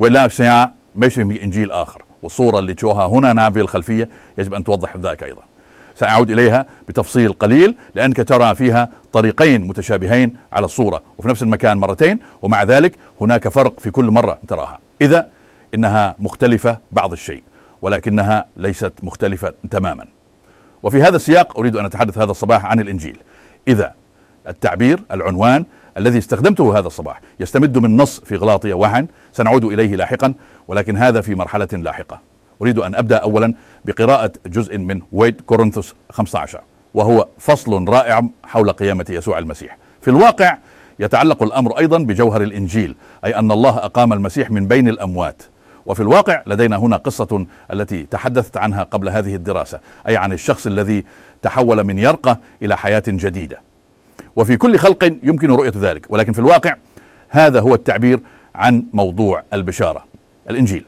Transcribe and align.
ولا 0.00 0.28
سيا 0.28 0.72
مش 0.96 1.14
في 1.14 1.42
إنجيل 1.42 1.70
آخر. 1.72 2.02
والصورة 2.22 2.58
اللي 2.58 2.74
تشوفها 2.74 3.06
هنا 3.06 3.32
نعم 3.32 3.52
في 3.52 3.60
الخلفية 3.60 4.08
يجب 4.38 4.54
أن 4.54 4.64
توضح 4.64 4.96
ذلك 4.96 5.22
أيضا. 5.22 5.42
سأعود 5.94 6.30
إليها 6.30 6.66
بتفصيل 6.88 7.32
قليل 7.32 7.74
لأنك 7.94 8.16
ترى 8.16 8.54
فيها 8.54 8.88
طريقين 9.12 9.66
متشابهين 9.66 10.36
على 10.52 10.64
الصورة 10.64 11.02
وفي 11.18 11.28
نفس 11.28 11.42
المكان 11.42 11.78
مرتين 11.78 12.18
ومع 12.42 12.62
ذلك 12.62 12.96
هناك 13.20 13.48
فرق 13.48 13.80
في 13.80 13.90
كل 13.90 14.04
مرة 14.04 14.38
تراها. 14.48 14.78
إذا 15.02 15.28
إنها 15.74 16.14
مختلفة 16.18 16.78
بعض 16.92 17.12
الشيء 17.12 17.42
ولكنها 17.82 18.46
ليست 18.56 18.92
مختلفة 19.02 19.54
تماما. 19.70 20.06
وفي 20.82 21.02
هذا 21.02 21.16
السياق 21.16 21.58
أريد 21.58 21.76
أن 21.76 21.84
أتحدث 21.84 22.18
هذا 22.18 22.30
الصباح 22.30 22.66
عن 22.66 22.80
الإنجيل. 22.80 23.18
إذا 23.68 23.94
التعبير 24.48 25.00
العنوان 25.12 25.64
الذي 25.98 26.18
استخدمته 26.18 26.78
هذا 26.78 26.86
الصباح. 26.86 27.20
يستمد 27.40 27.78
من 27.78 27.96
نص 27.96 28.20
في 28.20 28.36
غلاطية 28.36 28.74
واحد. 28.74 29.06
سنعود 29.32 29.64
إليه 29.64 29.96
لاحقا 29.96 30.34
ولكن 30.68 30.96
هذا 30.96 31.20
في 31.20 31.34
مرحلة 31.34 31.68
لاحقة. 31.72 32.20
أريد 32.62 32.78
أن 32.78 32.94
أبدأ 32.94 33.16
أولا 33.16 33.54
بقراءة 33.84 34.32
جزء 34.46 34.78
من 34.78 35.02
ويد 35.12 35.40
كورنثوس 35.40 35.94
15 36.10 36.60
وهو 36.94 37.28
فصل 37.38 37.88
رائع 37.88 38.22
حول 38.44 38.72
قيامة 38.72 39.06
يسوع 39.10 39.38
المسيح. 39.38 39.78
في 40.00 40.08
الواقع 40.08 40.58
يتعلق 40.98 41.42
الأمر 41.42 41.78
أيضا 41.78 41.98
بجوهر 41.98 42.42
الإنجيل 42.42 42.96
أي 43.24 43.36
أن 43.36 43.52
الله 43.52 43.78
أقام 43.78 44.12
المسيح 44.12 44.50
من 44.50 44.68
بين 44.68 44.88
الأموات. 44.88 45.42
وفي 45.86 46.00
الواقع 46.00 46.42
لدينا 46.46 46.76
هنا 46.76 46.96
قصة 46.96 47.46
التي 47.72 48.02
تحدثت 48.02 48.56
عنها 48.56 48.82
قبل 48.82 49.08
هذه 49.08 49.34
الدراسة 49.34 49.80
أي 50.08 50.16
عن 50.16 50.32
الشخص 50.32 50.66
الذي 50.66 51.04
تحول 51.42 51.84
من 51.84 51.98
يرقة 51.98 52.38
إلى 52.62 52.76
حياة 52.76 53.02
جديدة. 53.06 53.60
وفي 54.36 54.56
كل 54.56 54.78
خلق 54.78 55.04
يمكن 55.22 55.50
رؤية 55.50 55.72
ذلك. 55.76 56.06
ولكن 56.08 56.32
في 56.32 56.38
الواقع 56.38 56.76
هذا 57.28 57.60
هو 57.60 57.74
التعبير 57.74 58.20
عن 58.54 58.84
موضوع 58.92 59.42
البشارة 59.52 60.04
الإنجيل. 60.50 60.84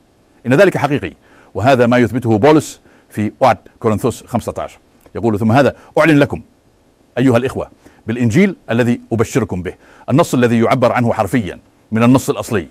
إن 0.47 0.55
ذلك 0.55 0.77
حقيقي 0.77 1.13
وهذا 1.55 1.87
ما 1.87 1.98
يثبته 1.98 2.39
بولس 2.39 2.81
في 3.11 3.33
وعد 3.41 3.56
كورنثوس 3.81 4.27
15 4.27 4.79
يقول 5.15 5.39
ثم 5.39 5.53
هذا 5.53 5.77
أعلن 5.98 6.19
لكم 6.19 6.41
أيها 7.19 7.37
الإخوة 7.37 7.71
بالإنجيل 8.06 8.56
الذي 8.71 9.01
أبشركم 9.12 9.62
به 9.62 9.75
النص 10.11 10.34
الذي 10.34 10.61
يعبر 10.61 10.93
عنه 10.93 11.12
حرفيا 11.12 11.59
من 11.93 12.03
النص 12.03 12.31
الأصلي. 12.31 12.67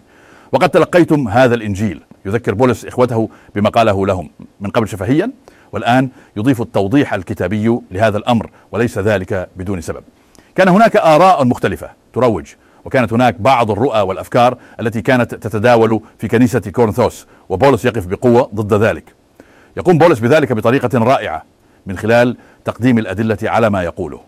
وقد 0.52 0.70
تلقيتم 0.70 1.28
هذا 1.28 1.56
الإنجيل 1.56 2.02
يذكر 2.26 2.54
بولس 2.54 2.86
إخوته 2.86 3.30
بما 3.56 3.70
قاله 3.70 4.08
لهم 4.08 4.30
من 4.60 4.70
قبل 4.70 4.88
شفهيا 4.88 5.32
والآن 5.72 6.10
يضيف 6.38 6.62
التوضيح 6.62 7.14
الكتابي 7.14 7.80
لهذا 7.92 8.18
الأمر 8.18 8.50
وليس 8.72 9.00
ذلك 9.00 9.50
بدون 9.56 9.82
سبب. 9.82 10.04
كان 10.56 10.68
هناك 10.68 10.98
آراء 10.98 11.46
مختلفة 11.46 11.90
تروج 12.14 12.54
وكانت 12.86 13.14
هناك 13.14 13.42
بعض 13.42 13.72
الرؤى 13.72 14.02
والأفكار 14.02 14.58
التي 14.80 15.02
كانت 15.02 15.36
تتداول 15.36 16.02
في 16.18 16.28
كنيسة 16.28 16.60
كورنثوس 16.60 17.28
وبولس 17.50 17.86
يقف 17.86 18.06
بقوة 18.06 18.50
ضد 18.56 18.74
ذلك. 18.74 19.04
يقوم 19.78 19.98
بولس 19.98 20.20
بذلك 20.20 20.54
بطريقة 20.54 21.00
رائعة 21.00 21.44
من 21.86 21.98
خلال 21.98 22.38
تقديم 22.66 22.98
الأدلة 22.98 23.38
على 23.44 23.70
ما 23.70 23.84
يقوله. 23.84 24.20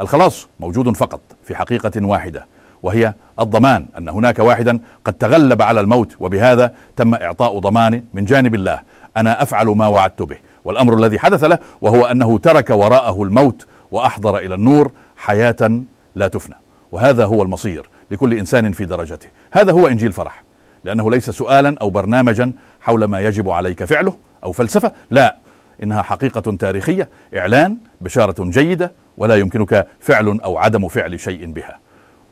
الخلاص 0.00 0.48
موجود 0.60 0.96
فقط 0.96 1.20
في 1.44 1.54
حقيقة 1.54 2.06
واحدة 2.06 2.46
وهي 2.82 3.14
الضمان 3.40 3.86
أن 3.98 4.08
هناك 4.08 4.38
واحدا 4.38 4.80
قد 5.04 5.12
تغلب 5.12 5.62
على 5.62 5.80
الموت 5.80 6.16
وبهذا 6.20 6.74
تم 6.96 7.14
إعطاء 7.14 7.58
ضمان 7.58 8.02
من 8.14 8.24
جانب 8.24 8.54
الله. 8.54 8.80
أنا 9.16 9.42
أفعل 9.42 9.66
ما 9.66 9.86
وعدت 9.86 10.22
به 10.22 10.36
والأمر 10.64 10.94
الذي 10.94 11.18
حدث 11.18 11.44
له 11.44 11.58
وهو 11.80 12.04
أنه 12.04 12.38
ترك 12.38 12.70
وراءه 12.70 13.22
الموت 13.22 13.66
وأحضر 13.90 14.38
إلى 14.38 14.54
النور 14.54 14.90
حياة 15.20 15.82
لا 16.14 16.28
تفنى. 16.28 16.54
وهذا 16.92 17.24
هو 17.24 17.42
المصير 17.42 17.88
لكل 18.10 18.34
إنسان 18.34 18.72
في 18.72 18.84
درجته. 18.84 19.28
هذا 19.50 19.72
هو 19.72 19.86
إنجيل 19.86 20.12
فرح. 20.12 20.44
لأنه 20.84 21.10
ليس 21.10 21.30
سؤالا 21.30 21.76
أو 21.80 21.90
برنامجا 21.90 22.52
حول 22.80 23.04
ما 23.04 23.20
يجب 23.20 23.50
عليك 23.50 23.84
فعله 23.84 24.16
أو 24.44 24.52
فلسفة. 24.52 24.92
لا 25.10 25.36
إنها 25.82 26.02
حقيقة 26.02 26.56
تاريخية 26.56 27.08
إعلان 27.36 27.76
بشارة 28.00 28.44
جيدة 28.44 28.92
ولا 29.16 29.36
يمكنك 29.36 29.86
فعل 30.00 30.40
أو 30.44 30.58
عدم 30.58 30.88
فعل 30.88 31.20
شيء 31.20 31.52
بها. 31.52 31.78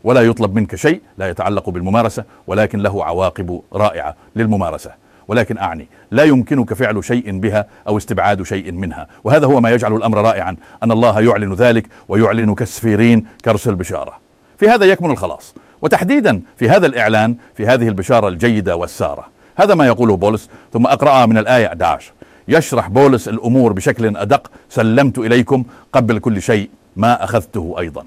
ولا 0.05 0.21
يطلب 0.21 0.55
منك 0.55 0.75
شيء 0.75 1.03
لا 1.19 1.29
يتعلق 1.29 1.71
بالممارسة 1.71 2.25
ولكن 2.47 2.79
له 2.79 3.05
عواقب 3.05 3.63
رائعة 3.73 4.17
للممارسة. 4.37 4.91
ولكن 5.29 5.59
أعني. 5.59 5.89
لا 6.11 6.25
يمكنك 6.25 6.75
فعل 6.75 7.05
شيء 7.05 7.39
بها 7.39 7.67
أو 7.89 7.97
استبعاد 7.97 8.43
شيء 8.43 8.73
منها. 8.73 9.07
وهذا 9.25 9.47
هو 9.47 9.61
ما 9.61 9.71
يجعل 9.71 9.97
الأمر 9.97 10.19
رائعا 10.19 10.57
أن 10.83 10.93
الله 10.93 11.21
يعلن 11.21 11.55
ذلك 11.55 11.87
ويعلن 12.09 12.55
كالسفيرين 12.55 13.27
كرس 13.45 13.69
البشارة. 13.69 14.13
في 14.59 14.69
هذا 14.69 14.87
يكمن 14.87 15.11
الخلاص. 15.11 15.55
وتحديدا 15.83 16.41
في 16.57 16.69
هذا 16.69 16.87
الإعلان 16.87 17.37
في 17.55 17.67
هذه 17.67 17.89
البشارة 17.89 18.29
الجيدة 18.29 18.77
والسارة. 18.77 19.27
هذا 19.57 19.75
ما 19.75 19.87
يقوله 19.87 20.17
بولس 20.17 20.49
ثم 20.73 20.87
اقرا 20.87 21.27
من 21.27 21.39
الآية 21.39 21.67
11 21.67 22.13
يشرح 22.49 22.89
بولس 22.89 23.29
الأمور 23.29 23.73
بشكل 23.73 24.17
أدق 24.17 24.51
سلمت 24.69 25.19
إليكم 25.19 25.65
قبل 25.93 26.19
كل 26.19 26.43
شيء 26.43 26.71
ما 26.97 27.25
أخذته 27.25 27.75
أيضا. 27.79 28.05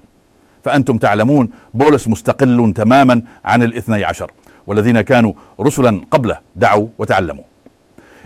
فأنتم 0.63 0.97
تعلمون 0.97 1.49
بولس 1.73 2.07
مستقل 2.07 2.73
تماما 2.75 3.21
عن 3.45 3.63
الاثني 3.63 4.03
عشر. 4.03 4.31
والذين 4.67 5.01
كانوا 5.01 5.33
رسلا 5.59 6.01
قبله 6.11 6.39
دعوا 6.55 6.87
وتعلموا. 6.97 7.43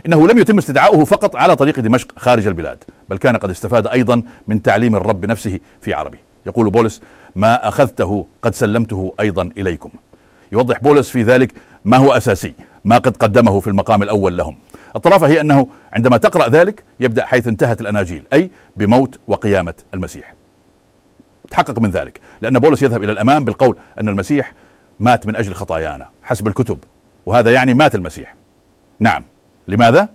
إنه 0.06 0.28
لم 0.28 0.38
يتم 0.38 0.58
استدعاؤه 0.58 1.06
فقط 1.06 1.36
على 1.36 1.56
طريق 1.56 1.80
دمشق 1.80 2.20
خارج 2.20 2.48
البلاد 2.48 2.84
بل 3.10 3.18
كان 3.18 3.38
قد 3.38 3.50
استفاد 3.50 3.88
أيضا 3.88 4.24
من 4.48 4.62
تعليم 4.62 4.96
الرب 4.96 5.26
نفسه 5.26 5.60
في 5.82 5.94
عربي. 5.94 6.18
يقول 6.46 6.70
بولس 6.70 7.02
ما 7.36 7.68
أخذته 7.68 8.26
قد 8.42 8.56
سلمته 8.56 9.14
أيضا 9.20 9.50
إليكم. 9.58 9.90
يوضح 10.52 10.80
بولس 10.80 11.10
في 11.10 11.24
ذلك 11.24 11.54
ما 11.86 11.98
هو 11.98 12.12
أساسي 12.14 12.54
ما 12.86 12.98
قد 12.98 13.18
قدمه 13.18 13.60
في 13.60 13.68
المقام 13.68 14.04
الأول 14.04 14.38
لهم. 14.38 14.58
الطرافه 14.96 15.28
هي 15.28 15.42
أنه 15.42 15.68
عندما 15.94 16.18
تقرأ 16.18 16.50
ذلك 16.50 16.84
يبدأ 17.00 17.26
حيث 17.26 17.48
انتهت 17.48 17.82
الأناجيل 17.82 18.24
أي 18.34 18.52
بموت 18.78 19.20
وقيامة 19.28 19.74
المسيح. 19.94 20.34
تحقق 21.52 21.80
من 21.80 21.90
ذلك 21.90 22.20
لأن 22.42 22.60
بولس 22.60 22.84
يذهب 22.84 23.04
إلى 23.04 23.12
الأمام 23.12 23.46
بالقول 23.46 23.78
أن 24.00 24.10
المسيح 24.10 24.54
مات 25.00 25.28
من 25.28 25.36
أجل 25.36 25.54
خطايانا 25.54 26.10
حسب 26.24 26.48
الكتب. 26.48 26.78
وهذا 27.26 27.54
يعني 27.54 27.74
مات 27.74 27.96
المسيح. 27.96 28.36
نعم. 29.00 29.24
لماذا؟ 29.68 30.10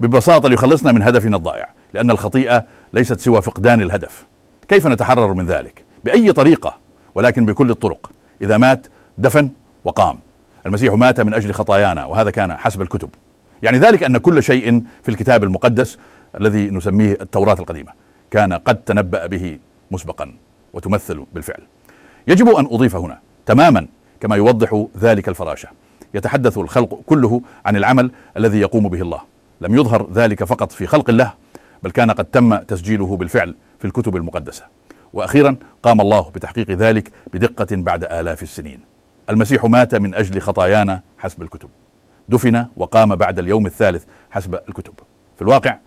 ببساطة 0.00 0.48
ليخلصنا 0.48 0.92
من 0.92 1.02
هدفنا 1.02 1.36
الضائع 1.36 1.68
لأن 1.94 2.10
الخطيئة 2.10 2.64
ليست 2.92 3.20
سوى 3.20 3.42
فقدان 3.42 3.82
الهدف. 3.82 4.26
كيف 4.68 4.86
نتحرر 4.86 5.34
من 5.34 5.46
ذلك؟ 5.46 5.84
بأي 6.04 6.32
طريقة 6.32 6.76
ولكن 7.14 7.46
بكل 7.46 7.70
الطرق. 7.70 8.10
إذا 8.42 8.58
مات 8.58 8.86
دفن 9.18 9.50
وقام. 9.84 10.18
المسيح 10.66 10.94
مات 10.94 11.20
من 11.20 11.34
أجل 11.34 11.52
خطايانا 11.52 12.04
وهذا 12.04 12.30
كان 12.30 12.56
حسب 12.56 12.82
الكتب. 12.82 13.08
يعني 13.62 13.78
ذلك 13.78 14.02
أن 14.02 14.18
كل 14.18 14.42
شيء 14.42 14.82
في 15.02 15.08
الكتاب 15.08 15.44
المقدس 15.44 15.98
الذي 16.40 16.70
نسميه 16.70 17.18
التوراة 17.20 17.56
القديمة 17.58 17.92
كان 18.30 18.52
قد 18.52 18.76
تنبأ 18.76 19.26
به 19.26 19.58
مسبقا 19.90 20.34
وتمثل 20.72 21.24
بالفعل. 21.32 21.62
يجب 22.28 22.48
أن 22.48 22.66
أضيف 22.66 22.96
هنا 22.96 23.18
تماما 23.46 23.86
كما 24.20 24.36
يوضح 24.36 24.86
ذلك 24.98 25.28
الفراشة. 25.28 25.68
يتحدث 26.14 26.58
الخلق 26.58 27.00
كله 27.06 27.40
عن 27.66 27.76
العمل 27.76 28.10
الذي 28.36 28.60
يقوم 28.60 28.88
به 28.88 29.02
الله. 29.02 29.20
لم 29.60 29.74
يظهر 29.74 30.08
ذلك 30.12 30.44
فقط 30.44 30.72
في 30.72 30.86
خلق 30.86 31.10
الله 31.10 31.34
بل 31.82 31.90
كان 31.90 32.10
قد 32.10 32.24
تم 32.24 32.56
تسجيله 32.56 33.16
بالفعل 33.16 33.54
في 33.78 33.84
الكتب 33.84 34.16
المقدسة. 34.16 34.64
وأخيرا 35.12 35.56
قام 35.82 36.00
الله 36.00 36.30
بتحقيق 36.34 36.70
ذلك 36.70 37.12
بدقة 37.34 37.76
بعد 37.76 38.04
آلاف 38.04 38.42
السنين. 38.42 38.80
المسيح 39.30 39.64
مات 39.64 39.94
من 39.94 40.14
أجل 40.14 40.40
خطايانا 40.40 41.00
حسب 41.18 41.42
الكتب. 41.42 41.68
دفن 42.28 42.66
وقام 42.76 43.16
بعد 43.16 43.38
اليوم 43.38 43.66
الثالث 43.66 44.04
حسب 44.30 44.54
الكتب. 44.54 44.94
في 45.36 45.42
الواقع 45.42 45.78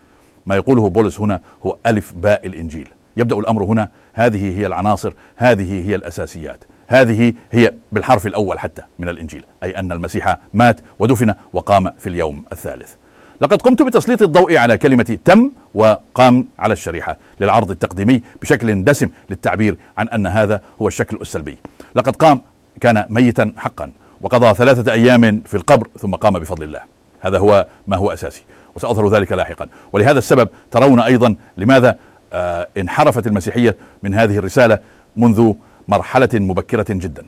ما 0.46 0.56
يقوله 0.56 0.90
بولس 0.90 1.20
هنا 1.20 1.42
هو 1.66 1.78
ألف 1.86 2.14
باء 2.14 2.48
الإنجيل. 2.48 2.88
يبدأ 3.18 3.36
الأمر 3.36 3.64
هنا. 3.64 3.90
هذه 4.14 4.60
هي 4.60 4.66
العناصر 4.66 5.14
هذه 5.36 5.90
هي 5.90 5.96
الأساسيات. 5.96 6.64
هذه 6.88 7.34
هي 7.52 7.74
بالحرف 7.92 8.28
الأول 8.28 8.60
حتى 8.60 8.82
من 9.00 9.10
الإنجيل 9.10 9.46
أي 9.64 9.80
أن 9.80 9.92
المسيح 9.92 10.38
مات 10.54 10.80
ودفن 11.00 11.34
وقام 11.54 11.92
في 12.00 12.10
اليوم 12.10 12.46
الثالث. 12.52 12.94
لقد 13.42 13.62
قمت 13.62 13.82
بتسليط 13.82 14.22
الضوء 14.22 14.58
على 14.58 14.78
كلمة 14.78 15.18
تم 15.26 15.52
وقام 15.74 16.48
على 16.60 16.74
الشريحة 16.74 17.18
للعرض 17.40 17.72
التقديمي 17.72 18.22
بشكل 18.42 18.84
دسم 18.84 19.10
للتعبير 19.30 19.78
عن 19.98 20.10
أن 20.10 20.28
هذا 20.28 20.62
هو 20.82 20.88
الشكل 20.88 21.18
السلبي. 21.22 21.58
لقد 21.96 22.16
قام 22.16 22.42
كان 22.82 23.06
ميتا 23.10 23.54
حقا 23.58 23.92
وقضى 24.22 24.54
ثلاثة 24.54 24.92
أيام 24.92 25.42
في 25.46 25.58
القبر 25.58 25.88
ثم 26.00 26.16
قام 26.16 26.40
بفضل 26.40 26.64
الله. 26.64 26.82
هذا 27.22 27.40
هو 27.40 27.68
ما 27.88 27.98
هو 27.98 28.14
أساسي 28.14 28.44
وسأظهر 28.76 29.10
ذلك 29.10 29.32
لاحقا. 29.32 29.68
ولهذا 29.94 30.18
السبب 30.18 30.50
ترون 30.72 31.00
أيضا 31.00 31.36
لماذا 31.58 31.98
آه، 32.34 32.68
انحرفت 32.78 33.28
المسيحية 33.28 33.76
من 34.04 34.14
هذه 34.14 34.38
الرسالة 34.38 34.80
منذ 35.16 35.54
مرحلة 35.88 36.30
مبكرة 36.34 36.86
جدا. 36.90 37.26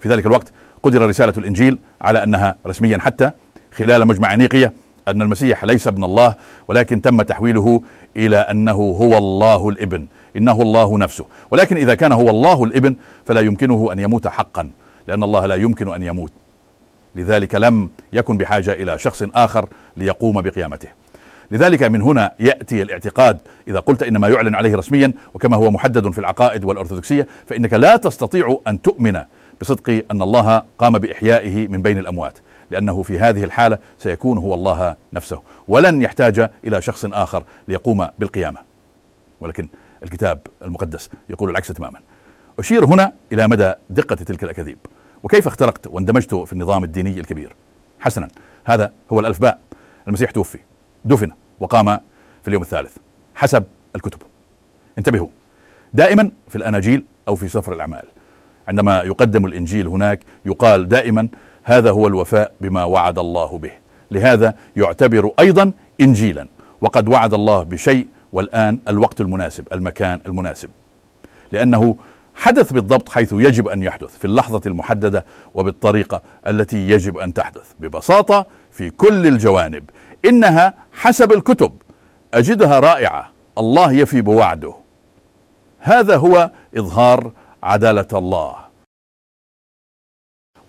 في 0.00 0.08
ذلك 0.08 0.26
الوقت 0.26 0.52
قدر 0.82 1.08
رسالة 1.08 1.34
الإنجيل 1.38 1.78
على 2.00 2.22
أنها 2.22 2.56
رسميا 2.66 2.98
حتى 2.98 3.30
خلال 3.72 4.06
مجمع 4.06 4.34
نيقيه 4.34 4.72
أن 5.08 5.22
المسيح 5.22 5.64
ليس 5.64 5.86
ابن 5.86 6.04
الله 6.04 6.34
ولكن 6.68 7.02
تم 7.02 7.22
تحويله 7.22 7.82
إلى 8.16 8.36
أنه 8.36 8.72
هو 8.72 9.18
الله 9.18 9.68
الإبن 9.68 10.06
إنه 10.36 10.62
الله 10.62 10.98
نفسه. 10.98 11.24
ولكن 11.50 11.76
إذا 11.76 11.94
كان 11.94 12.12
هو 12.12 12.30
الله 12.30 12.64
الإبن 12.64 12.96
فلا 13.26 13.40
يمكنه 13.40 13.92
أن 13.92 13.98
يموت 13.98 14.28
حقا 14.28 14.70
لأن 15.08 15.22
الله 15.22 15.46
لا 15.46 15.54
يمكن 15.54 15.94
أن 15.94 16.02
يموت. 16.02 16.32
لذلك 17.14 17.54
لم 17.54 17.88
يكن 18.12 18.36
بحاجة 18.36 18.72
إلى 18.72 18.98
شخص 18.98 19.22
آخر 19.34 19.68
ليقوم 19.96 20.42
بقيامته. 20.42 20.88
لذلك 21.52 21.82
من 21.82 22.02
هنا 22.02 22.32
يأتي 22.40 22.82
الاعتقاد 22.82 23.38
إذا 23.68 23.78
قلت 23.78 24.02
ان 24.02 24.16
ما 24.16 24.28
يعلن 24.28 24.54
عليه 24.54 24.76
رسميا 24.76 25.12
وكما 25.34 25.56
هو 25.56 25.70
محدد 25.70 26.10
في 26.10 26.18
العقائد 26.18 26.64
والأرثوذكسية 26.64 27.26
فإنك 27.46 27.72
لا 27.72 27.96
تستطيع 27.96 28.60
أن 28.66 28.82
تؤمن 28.82 29.20
بصدق 29.60 30.04
أن 30.10 30.22
الله 30.22 30.62
قام 30.78 30.98
بإحيائه 30.98 31.68
من 31.68 31.82
بين 31.82 31.98
الأموات 31.98 32.38
لأنه 32.70 33.02
في 33.02 33.18
هذه 33.18 33.44
الحالة 33.44 33.78
سيكون 33.98 34.38
هو 34.38 34.54
الله 34.54 34.96
نفسه 35.12 35.42
ولن 35.68 36.02
يحتاج 36.02 36.50
إلى 36.66 36.82
شخص 36.82 37.04
آخر 37.04 37.44
ليقوم 37.68 38.08
بالقيامة. 38.18 38.58
ولكن 39.40 39.68
الكتاب 40.02 40.40
المقدس 40.62 41.10
يقول 41.30 41.50
العكس 41.50 41.68
تماما. 41.68 42.00
أشير 42.58 42.84
هنا 42.84 43.12
إلى 43.32 43.48
مدى 43.48 43.72
دقة 43.90 44.14
تلك 44.14 44.44
الأكاذيب. 44.44 44.78
وكيف 45.22 45.46
اخترقت 45.46 45.86
واندمجت 45.86 46.34
في 46.34 46.52
النظام 46.52 46.84
الديني 46.84 47.20
الكبير؟ 47.20 47.54
حسنا 48.00 48.28
هذا 48.64 48.92
هو 49.12 49.20
الألف 49.20 49.40
باء. 49.40 49.58
المسيح 50.08 50.30
توفي. 50.30 50.58
دفن. 51.04 51.30
وقام 51.62 52.00
في 52.42 52.48
اليوم 52.48 52.62
الثالث 52.62 52.96
حسب 53.34 53.64
الكتب. 53.96 54.18
انتبهوا. 54.98 55.28
دائما 55.94 56.30
في 56.48 56.56
الأناجيل 56.56 57.04
أو 57.28 57.34
في 57.34 57.48
سفر 57.48 57.72
الأعمال 57.72 58.02
عندما 58.68 59.02
يقدم 59.02 59.46
الإنجيل 59.46 59.86
هناك 59.88 60.20
يقال 60.46 60.88
دائما 60.88 61.28
هذا 61.62 61.90
هو 61.90 62.06
الوفاء 62.06 62.52
بما 62.60 62.84
وعد 62.84 63.18
الله 63.18 63.58
به. 63.58 63.70
لهذا 64.10 64.54
يعتبر 64.76 65.30
أيضا 65.38 65.72
انجيلا 66.00 66.46
وقد 66.80 67.08
وعد 67.08 67.34
الله 67.34 67.62
بشيء 67.62 68.06
والآن 68.32 68.78
الوقت 68.88 69.20
المناسب 69.20 69.68
المكان 69.72 70.20
المناسب. 70.26 70.68
لأنه 71.52 71.96
حدث 72.34 72.72
بالضبط 72.72 73.08
حيث 73.08 73.32
يجب 73.32 73.68
أن 73.68 73.82
يحدث 73.82 74.18
في 74.18 74.24
اللحظة 74.24 74.60
المحددة 74.66 75.24
وبالطريقة 75.54 76.22
التي 76.46 76.90
يجب 76.90 77.18
أن 77.18 77.34
تحدث 77.34 77.72
ببساطة 77.80 78.46
في 78.70 78.90
كل 78.90 79.26
الجوانب. 79.26 79.90
إنها 80.24 80.74
حسب 80.92 81.32
الكتب. 81.32 81.72
أجدها 82.34 82.80
رائعة. 82.80 83.32
الله 83.58 83.92
يفي 83.92 84.20
بوعده 84.20 84.74
هذا 85.80 86.16
هو 86.16 86.50
إظهار 86.76 87.32
عدالة 87.62 88.06
الله. 88.12 88.56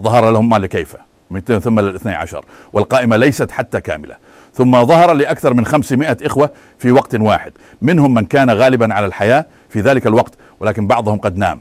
ظهر 0.01 0.31
لهم 0.31 0.49
ما 0.49 0.55
لكيف. 0.55 0.95
من 1.31 1.41
ثم 1.41 1.79
للاثني 1.79 2.15
عشر. 2.15 2.45
والقائمة 2.73 3.17
ليست 3.17 3.51
حتى 3.51 3.81
كاملة. 3.81 4.15
ثم 4.53 4.85
ظهر 4.85 5.13
لأكثر 5.13 5.53
من 5.53 5.65
خمسمائة 5.65 6.17
إخوة 6.21 6.49
في 6.79 6.91
وقت 6.91 7.15
واحد. 7.15 7.51
منهم 7.81 8.13
من 8.13 8.25
كان 8.25 8.49
غالبا 8.49 8.93
على 8.93 9.05
الحياة 9.05 9.45
في 9.69 9.81
ذلك 9.81 10.07
الوقت 10.07 10.33
ولكن 10.59 10.87
بعضهم 10.87 11.19
قد 11.19 11.37
نام. 11.37 11.59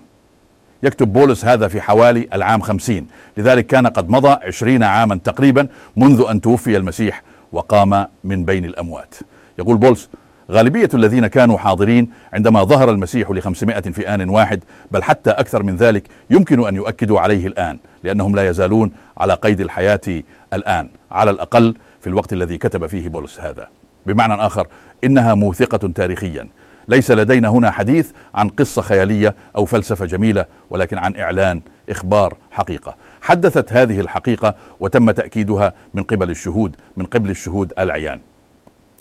يكتب 0.82 1.12
بولس 1.12 1.44
هذا 1.44 1.68
في 1.68 1.80
حوالي 1.80 2.28
العام 2.32 2.60
خمسين. 2.60 3.06
لذلك 3.36 3.66
كان 3.66 3.86
قد 3.86 4.10
مضى 4.10 4.38
عشرين 4.46 4.82
عاما 4.82 5.20
تقريبا 5.24 5.68
منذ 5.96 6.26
أن 6.30 6.40
توفي 6.40 6.76
المسيح. 6.76 7.22
وقام 7.52 8.06
من 8.24 8.44
بين 8.44 8.64
الأموات. 8.64 9.14
يقول 9.58 9.76
بولس 9.76 10.08
غالبية 10.50 10.88
الذين 10.94 11.26
كانوا 11.26 11.58
حاضرين 11.58 12.10
عندما 12.32 12.64
ظهر 12.64 12.90
المسيح 12.90 13.30
لخمسمائة 13.30 13.80
في 13.80 14.14
آن 14.14 14.28
واحد 14.28 14.64
بل 14.90 15.02
حتى 15.02 15.30
أكثر 15.30 15.62
من 15.62 15.76
ذلك 15.76 16.08
يمكن 16.30 16.66
أن 16.66 16.76
يؤكدوا 16.76 17.20
عليه 17.20 17.46
الآن 17.46 17.78
لأنهم 18.04 18.36
لا 18.36 18.48
يزالون 18.48 18.92
على 19.18 19.34
قيد 19.34 19.60
الحياة 19.60 20.22
الآن 20.52 20.88
على 21.10 21.30
الأقل 21.30 21.74
في 22.00 22.06
الوقت 22.06 22.32
الذي 22.32 22.58
كتب 22.58 22.86
فيه 22.86 23.08
بولس 23.08 23.40
هذا. 23.40 23.68
بمعنى 24.06 24.34
آخر 24.34 24.66
إنها 25.04 25.34
موثقة 25.34 25.88
تاريخيا. 25.88 26.48
ليس 26.88 27.10
لدينا 27.10 27.48
هنا 27.48 27.70
حديث 27.70 28.10
عن 28.34 28.48
قصة 28.48 28.82
خيالية 28.82 29.34
أو 29.56 29.64
فلسفة 29.64 30.06
جميلة 30.06 30.46
ولكن 30.70 30.98
عن 30.98 31.16
إعلان 31.16 31.60
إخبار 31.90 32.36
حقيقة. 32.50 32.94
حدثت 33.22 33.72
هذه 33.72 34.00
الحقيقة 34.00 34.54
وتم 34.80 35.10
تأكيدها 35.10 35.72
من 35.94 36.02
قبل 36.02 36.30
الشهود 36.30 36.76
من 36.96 37.06
قبل 37.06 37.30
الشهود 37.30 37.72
العيان. 37.78 38.20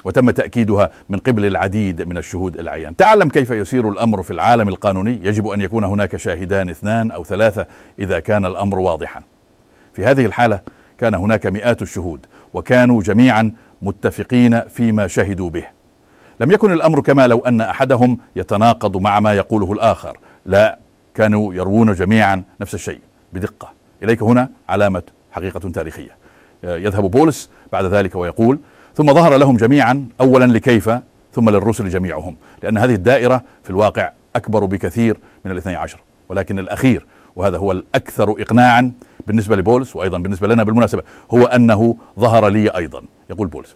وتم 0.03 0.29
تأكيدها 0.29 0.91
من 1.09 1.17
قبل 1.17 1.45
العديد 1.45 2.01
من 2.01 2.17
الشهود 2.17 2.59
العيان. 2.59 2.95
تعلم 2.95 3.29
كيف 3.29 3.51
يسير 3.51 3.89
الأمر 3.89 4.23
في 4.23 4.31
العالم 4.31 4.69
القانوني. 4.69 5.19
يجب 5.23 5.47
أن 5.47 5.61
يكون 5.61 5.83
هناك 5.83 6.15
شاهدان 6.15 6.69
اثنان 6.69 7.11
أو 7.11 7.23
ثلاثة 7.23 7.65
إذا 7.99 8.19
كان 8.19 8.45
الأمر 8.45 8.79
واضحا. 8.79 9.21
في 9.93 10.05
هذه 10.05 10.25
الحالة 10.25 10.59
كان 10.97 11.13
هناك 11.13 11.45
مئات 11.45 11.81
الشهود 11.81 12.25
وكانوا 12.53 13.01
جميعا 13.01 13.51
متفقين 13.81 14.61
فيما 14.61 15.07
شهدوا 15.07 15.49
به. 15.49 15.80
لم 16.41 16.51
يكن 16.51 16.73
الأمر 16.73 17.01
كما 17.01 17.27
لو 17.27 17.39
أن 17.39 17.61
أحدهم 17.61 18.17
يتناقض 18.35 18.97
مع 18.97 19.19
ما 19.19 19.33
يقوله 19.33 19.73
الآخر. 19.73 20.17
لا 20.45 20.79
كانوا 21.15 21.53
يروون 21.53 21.93
جميعا 21.93 22.43
نفس 22.61 22.73
الشيء 22.73 22.99
بدقة. 23.33 23.71
إليك 24.03 24.23
هنا 24.23 24.49
علامة 24.69 25.03
حقيقة 25.31 25.59
تاريخية. 25.59 26.17
يذهب 26.63 27.11
بولس 27.11 27.49
بعد 27.71 27.85
ذلك 27.85 28.15
ويقول 28.15 28.59
ثم 28.95 29.13
ظهر 29.13 29.37
لهم 29.37 29.57
جميعا 29.57 30.07
اولا 30.21 30.45
لكيف 30.45 30.89
ثم 31.33 31.49
للرسل 31.49 31.89
جميعهم. 31.89 32.35
لأن 32.63 32.77
هذه 32.77 32.93
الدائرة 32.93 33.43
في 33.63 33.69
الواقع 33.69 34.11
أكبر 34.35 34.65
بكثير 34.65 35.17
من 35.45 35.51
الاثني 35.51 35.75
عشر 35.75 35.99
ولكن 36.29 36.59
الأخير 36.59 37.05
وهذا 37.35 37.57
هو 37.57 37.71
الأكثر 37.71 38.31
اقناعا 38.31 38.91
بالنسبة 39.27 39.55
لبولس 39.55 39.95
وأيضا 39.95 40.17
بالنسبة 40.17 40.47
لنا 40.47 40.63
بالمناسبة 40.63 41.03
هو 41.31 41.45
أنه 41.45 41.95
ظهر 42.19 42.47
لي 42.47 42.69
أيضا. 42.69 43.03
يقول 43.29 43.47
بولس. 43.47 43.75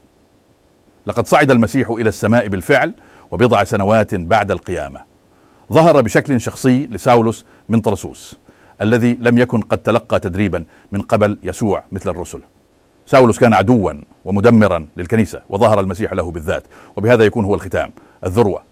لقد 1.08 1.28
صعد 1.28 1.52
المسيح 1.52 1.90
إلى 1.90 2.10
السماء 2.10 2.48
بالفعل 2.48 2.94
وبضع 3.32 3.64
سنوات 3.64 4.16
بعد 4.16 4.52
القيامة. 4.52 5.02
ظهر 5.74 6.02
بشكل 6.02 6.42
شخصي 6.42 6.88
لساولوس 6.88 7.46
من 7.70 7.82
طرسوس 7.82 8.36
الذي 8.82 9.18
لم 9.22 9.38
يكن 9.38 9.62
قد 9.62 9.78
تلقى 9.78 10.20
تدريبا 10.20 10.66
من 10.92 11.02
قبل 11.02 11.38
يسوع 11.44 11.84
مثل 11.92 12.10
الرسل. 12.10 12.40
ساولوس 13.06 13.40
كان 13.40 13.54
عدوا 13.54 13.94
ومدمرا 14.26 14.88
للكنيسة 14.98 15.42
وظهر 15.50 15.80
المسيح 15.80 16.14
له 16.14 16.32
بالذات 16.32 16.64
وبهذا 16.96 17.26
يكون 17.26 17.46
هو 17.46 17.56
الختام 17.56 17.92
الذروة. 18.26 18.64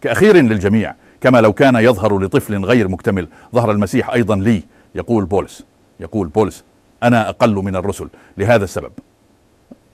كأخير 0.00 0.36
للجميع 0.36 0.94
كما 1.20 1.40
لو 1.40 1.52
كان 1.52 1.76
يظهر 1.76 2.18
لطفل 2.18 2.64
غير 2.64 2.88
مكتمل 2.88 3.28
ظهر 3.54 3.70
المسيح 3.70 4.10
أيضا 4.10 4.36
لي 4.36 4.62
يقول 4.94 5.24
بولس. 5.24 5.64
يقول 6.00 6.28
بولس 6.28 6.64
أنا 7.02 7.28
أقل 7.28 7.54
من 7.54 7.76
الرسل 7.76 8.08
لهذا 8.38 8.64
السبب. 8.64 8.92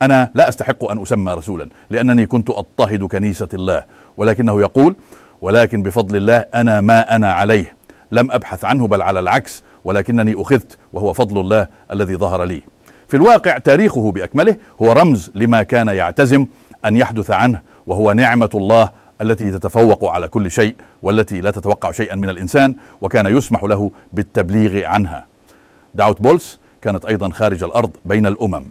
أنا 0.05 0.31
لا 0.35 0.49
أستحق 0.49 0.91
أن 0.91 1.03
أسمى 1.03 1.33
رسولا 1.33 1.69
لأنني 1.91 2.27
كنت 2.27 2.51
أضطهد 2.51 3.05
كنيسة 3.05 3.49
الله. 3.55 3.85
ولكنه 4.17 4.61
يقول 4.61 4.97
ولكن 5.41 5.83
بفضل 5.83 6.17
الله 6.17 6.37
أنا 6.37 6.81
ما 6.81 7.17
أنا 7.17 7.33
عليه. 7.33 7.77
لم 8.13 8.31
أبحث 8.31 8.65
عنه 8.65 8.87
بل 8.87 9.03
على 9.03 9.21
العكس 9.21 9.63
ولكنني 9.85 10.35
أخذت 10.43 10.79
وهو 10.93 11.13
فضل 11.13 11.41
الله 11.41 11.69
الذي 11.93 12.17
ظهر 12.17 12.45
لي. 12.45 12.63
في 13.09 13.17
الواقع 13.17 13.59
تاريخه 13.59 14.13
بأكمله 14.13 14.57
هو 14.83 14.93
رمز 14.93 15.31
لما 15.35 15.63
كان 15.63 15.89
يعتزم 15.89 16.47
أن 16.85 16.97
يحدث 16.97 17.31
عنه 17.31 17.61
وهو 17.87 18.13
نعمة 18.13 18.51
الله 18.55 18.91
التي 19.21 19.51
تتفوق 19.51 20.05
على 20.05 20.29
كل 20.29 20.51
شيء 20.51 20.75
والتي 21.03 21.41
لا 21.41 21.51
تتوقع 21.51 21.91
شيئا 21.91 22.17
من 22.17 22.29
الإنسان 22.29 22.75
وكان 23.01 23.27
يسمح 23.27 23.65
له 23.65 23.91
بالتبليغ 24.13 24.85
عنها. 24.85 25.27
دعوه 25.95 26.17
بولس 26.21 26.61
كانت 26.83 27.05
أيضا 27.05 27.31
خارج 27.31 27.65
الأرض 27.65 27.91
بين 28.05 28.27
الأمم. 28.27 28.65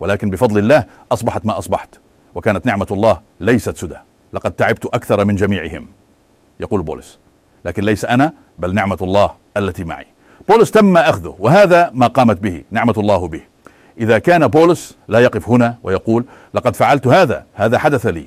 ولكن 0.00 0.30
بفضل 0.30 0.58
الله 0.58 0.84
أصبحت 1.12 1.46
ما 1.46 1.58
أصبحت 1.58 1.88
وكانت 2.34 2.66
نعمة 2.66 2.86
الله 2.90 3.20
ليست 3.40 3.76
سدى 3.76 3.96
لقد 4.32 4.52
تعبت 4.52 4.86
أكثر 4.86 5.24
من 5.24 5.36
جميعهم 5.36 5.86
يقول 6.60 6.82
بولس 6.82 7.18
لكن 7.64 7.84
ليس 7.84 8.04
أنا 8.04 8.32
بل 8.58 8.74
نعمة 8.74 8.98
الله 9.02 9.30
التي 9.56 9.84
معي. 9.84 10.06
بولس 10.48 10.70
تم 10.70 10.96
أخذه 10.96 11.36
وهذا 11.38 11.90
ما 11.94 12.06
قامت 12.06 12.40
به 12.40 12.62
نعمة 12.70 12.94
الله 12.98 13.28
به. 13.28 13.40
إذا 14.00 14.18
كان 14.18 14.46
بولس 14.46 14.96
لا 15.08 15.18
يقف 15.18 15.48
هنا 15.48 15.76
ويقول 15.82 16.24
لقد 16.54 16.76
فعلت 16.76 17.06
هذا 17.06 17.44
هذا 17.54 17.78
حدث 17.78 18.06
لي 18.06 18.24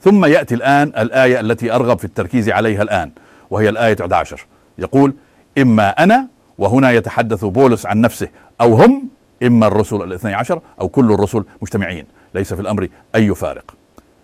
ثم 0.00 0.24
يأتي 0.24 0.54
الآن 0.54 0.88
الآية 0.88 1.40
التي 1.40 1.72
أرغب 1.72 1.98
في 1.98 2.04
التركيز 2.04 2.50
عليها 2.50 2.82
الآن 2.82 3.10
وهي 3.50 3.68
الآية 3.68 3.96
11 4.00 4.46
يقول 4.78 5.14
إما 5.58 5.90
أنا 5.90 6.28
وهنا 6.58 6.90
يتحدث 6.90 7.44
بولس 7.44 7.86
عن 7.86 8.00
نفسه 8.00 8.28
أو 8.60 8.74
هم 8.74 9.08
إما 9.42 9.66
الرسل 9.66 9.96
الاثني 9.96 10.34
عشر 10.34 10.60
أو 10.80 10.88
كل 10.88 11.12
الرسل 11.12 11.44
مجتمعين 11.62 12.06
ليس 12.34 12.54
في 12.54 12.60
الأمر 12.60 12.88
أي 13.14 13.34
فارق. 13.34 13.74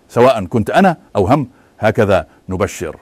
سواء 0.08 0.44
كنت 0.44 0.70
أنا 0.70 0.96
أو 1.16 1.26
هم 1.26 1.48
هكذا 1.78 2.26
نبشر 2.48 2.96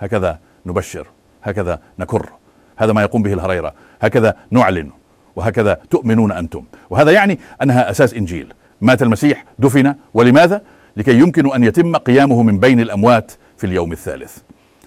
هكذا 0.00 0.38
نبشر 0.66 1.06
هكذا 1.42 1.80
نكر. 1.98 2.28
هذا 2.76 2.92
ما 2.92 3.02
يقوم 3.02 3.22
به 3.22 3.32
الهريرة. 3.32 3.74
هكذا 4.00 4.36
نعلن 4.50 4.90
وهكذا 5.36 5.78
تؤمنون 5.90 6.32
أنتم. 6.32 6.64
وهذا 6.90 7.10
يعني 7.10 7.38
أنها 7.62 7.90
أساس 7.90 8.14
إنجيل. 8.14 8.54
مات 8.80 9.02
المسيح 9.02 9.44
دفن 9.58 9.94
ولماذا؟ 10.14 10.62
لكي 10.96 11.18
يمكن 11.18 11.52
أن 11.52 11.64
يتم 11.64 11.96
قيامه 11.96 12.42
من 12.42 12.58
بين 12.58 12.80
الأموات 12.80 13.32
في 13.56 13.66
اليوم 13.66 13.92
الثالث. 13.92 14.38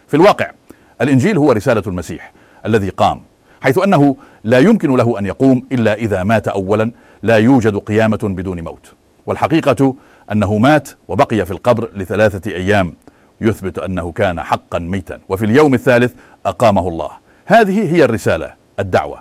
في 0.07 0.13
الواقع 0.13 0.51
الإنجيل 1.01 1.37
هو 1.37 1.51
رسالة 1.51 1.83
المسيح 1.87 2.33
الذي 2.65 2.89
قام. 2.89 3.21
حيث 3.61 3.77
أنه 3.77 4.15
لا 4.43 4.59
يمكن 4.59 4.95
له 4.95 5.19
أن 5.19 5.25
يقوم 5.25 5.63
إلا 5.71 5.93
إذا 5.93 6.23
مات 6.23 6.47
اولا 6.47 6.91
لا 7.23 7.37
يوجد 7.37 7.75
قيامة 7.75 8.19
بدون 8.23 8.61
موت. 8.61 8.93
والحقيقة 9.25 9.95
أنه 10.31 10.57
مات 10.57 10.89
وبقي 11.07 11.45
في 11.45 11.51
القبر 11.51 11.89
لثلاثة 11.95 12.51
أيام. 12.51 12.93
يثبت 13.41 13.79
أنه 13.79 14.11
كان 14.11 14.41
حقا 14.41 14.79
ميتا. 14.79 15.19
وفي 15.29 15.45
اليوم 15.45 15.73
الثالث 15.73 16.13
أقامه 16.45 16.87
الله. 16.87 17.09
هذه 17.45 17.95
هي 17.95 18.03
الرسالة 18.03 18.53
الدعوة. 18.79 19.19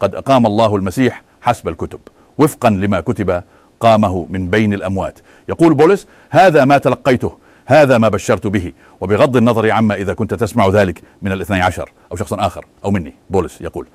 قد 0.00 0.14
أقام 0.14 0.46
الله 0.46 0.76
المسيح 0.76 1.22
حسب 1.40 1.68
الكتب. 1.68 2.00
وفقا 2.38 2.70
لما 2.70 3.00
كتب 3.00 3.42
قامه 3.80 4.26
من 4.30 4.50
بين 4.50 4.74
الأموات. 4.74 5.18
يقول 5.48 5.74
بولس 5.74 6.06
هذا 6.30 6.64
ما 6.64 6.78
تلقيته. 6.78 7.32
هذا 7.70 7.98
ما 7.98 8.08
بشرت 8.08 8.46
به. 8.46 8.72
وبغض 9.00 9.36
النظر 9.36 9.70
عما 9.70 9.94
إذا 9.94 10.14
كنت 10.14 10.34
تسمع 10.34 10.68
ذلك 10.68 11.02
من 11.22 11.32
الاثني 11.32 11.62
عشر 11.62 11.92
أو 12.12 12.16
شخص 12.16 12.32
آخر 12.32 12.64
أو 12.84 12.90
مني 12.90 13.14
بولس 13.30 13.60
يقول. 13.60 13.86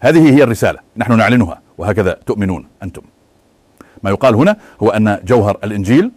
هذه 0.00 0.34
هي 0.34 0.42
الرسالة 0.42 0.78
نحن 0.96 1.16
نعلنها 1.16 1.60
وهكذا 1.78 2.12
تؤمنون 2.26 2.66
أنتم. 2.82 3.02
ما 4.02 4.10
يقال 4.10 4.34
هنا 4.34 4.56
هو 4.82 4.90
أن 4.90 5.20
جوهر 5.24 5.58
الإنجيل 5.64 6.10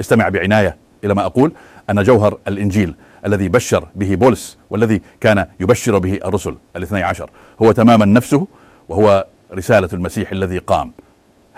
استمع 0.00 0.28
بعناية 0.28 0.76
إلى 1.04 1.14
ما 1.14 1.26
أقول 1.26 1.52
أن 1.90 2.02
جوهر 2.02 2.38
الإنجيل 2.48 2.94
الذي 3.26 3.48
بشر 3.48 3.88
به 3.94 4.14
بولس 4.14 4.58
والذي 4.70 5.02
كان 5.20 5.46
يبشر 5.60 5.98
به 5.98 6.20
الرسل 6.24 6.56
الاثني 6.76 7.02
عشر 7.02 7.30
هو 7.62 7.72
تماما 7.72 8.04
نفسه 8.04 8.46
وهو 8.88 9.26
رسالة 9.52 9.88
المسيح 9.92 10.32
الذي 10.32 10.58
قام. 10.58 10.92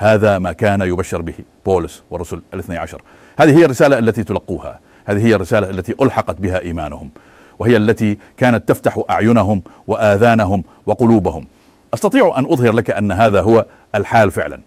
هذا 0.01 0.39
ما 0.39 0.53
كان 0.53 0.81
يبشر 0.81 1.23
به 1.23 1.35
بولس 1.67 2.03
والرسل 2.11 2.43
الاثني 2.55 2.79
عشر. 2.79 3.03
هذه 3.39 3.59
هي 3.59 3.65
الرسالة 3.65 3.99
التي 3.99 4.25
تلقوها. 4.25 4.81
هذه 5.05 5.27
هي 5.27 5.35
الرسالة 5.35 5.71
التي 5.71 5.95
ألحقت 6.03 6.41
بها 6.41 6.61
إيمانهم. 6.61 7.11
وهي 7.59 7.77
التي 7.77 8.19
كانت 8.37 8.69
تفتح 8.69 9.03
أعينهم 9.11 9.63
وآذانهم 9.87 10.65
وقلوبهم. 10.87 11.47
أستطيع 11.95 12.39
أن 12.39 12.45
أظهر 12.45 12.73
لك 12.73 12.91
أن 12.91 13.13
هذا 13.13 13.41
هو 13.41 13.67
الحال 13.95 14.31
فعلا. 14.31 14.61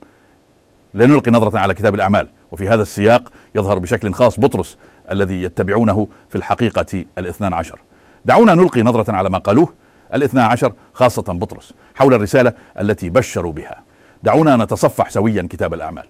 لنلقي 0.94 1.32
نظرة 1.32 1.60
على 1.60 1.74
كتاب 1.74 1.96
الأعمال. 1.96 2.28
وفي 2.52 2.70
هذا 2.70 2.82
السياق 2.82 3.32
يظهر 3.56 3.80
بشكل 3.80 4.14
خاص 4.14 4.40
بطرس 4.40 4.78
الذي 5.12 5.44
يتبعونه 5.44 6.08
في 6.30 6.36
الحقيقة 6.36 7.06
الاثنان 7.18 7.54
عشر. 7.54 7.80
دعونا 8.26 8.56
نلقي 8.56 8.82
نظرة 8.82 9.12
على 9.12 9.30
ما 9.30 9.38
قالوه 9.38 9.74
الاثنى 10.14 10.42
عشر 10.42 10.74
خاصة 10.94 11.22
بطرس 11.22 11.74
حول 11.96 12.14
الرسالة 12.14 12.54
التي 12.80 13.10
بشروا 13.10 13.54
بها. 13.54 13.93
دعونا 14.24 14.56
نتصفح 14.56 15.10
سويا 15.10 15.48
كتاب 15.50 15.74
الأعمال. 15.74 16.06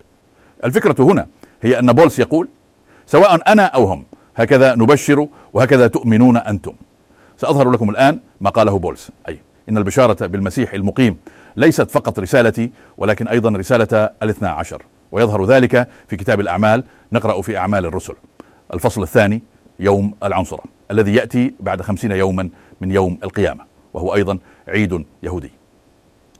الفكرة 0.64 1.04
هنا 1.04 1.28
هي 1.62 1.80
أن 1.80 1.94
بولس 1.94 2.20
يقول 2.20 2.50
سواء 3.06 3.52
أنا 3.52 3.66
أو 3.66 3.86
هم 3.86 4.06
هكذا 4.36 4.76
نبشر 4.76 5.28
وهكذا 5.54 5.88
تؤمنون 5.88 6.38
أنتم. 6.38 6.74
سأظهر 7.38 7.72
لكم 7.72 7.90
الآن 7.90 8.20
ما 8.42 8.50
قاله 8.50 8.80
بولس. 8.80 9.12
أي 9.28 9.40
إن 9.70 9.78
البشارة 9.78 10.28
بالمسيح 10.28 10.74
المقيم 10.74 11.18
ليست 11.56 11.92
فقط 11.92 12.20
رسالتي 12.20 12.72
ولكن 12.98 13.28
أيضا 13.28 13.50
رسالة 13.50 14.10
الاثنى 14.24 14.50
عشر. 14.50 14.82
ويظهر 15.12 15.46
ذلك 15.46 15.88
في 16.08 16.16
كتاب 16.16 16.40
الأعمال 16.40 16.84
نقرأ 17.12 17.42
في 17.42 17.58
أعمال 17.58 17.86
الرسل. 17.86 18.14
الفصل 18.74 19.04
الثاني 19.04 19.42
يوم 19.80 20.14
العنصرة 20.24 20.64
الذي 20.92 21.16
يأتي 21.16 21.54
بعد 21.60 21.82
خمسين 21.82 22.12
يوما 22.12 22.50
من 22.82 22.92
يوم 22.92 23.20
القيامة 23.24 23.64
وهو 23.94 24.16
أيضا 24.16 24.40
عيد 24.68 25.06
يهودي. 25.24 25.52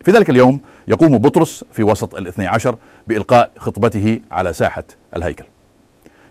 في 0.04 0.12
ذلك 0.12 0.30
اليوم 0.30 0.60
يقوم 0.88 1.18
بطرس 1.18 1.66
في 1.72 1.84
وسط 1.84 2.16
الاثني 2.16 2.48
عشر 2.48 2.76
بإلقاء 3.08 3.52
خطبته 3.58 4.20
على 4.32 4.54
ساحة 4.54 4.84
الهيكل. 5.16 5.46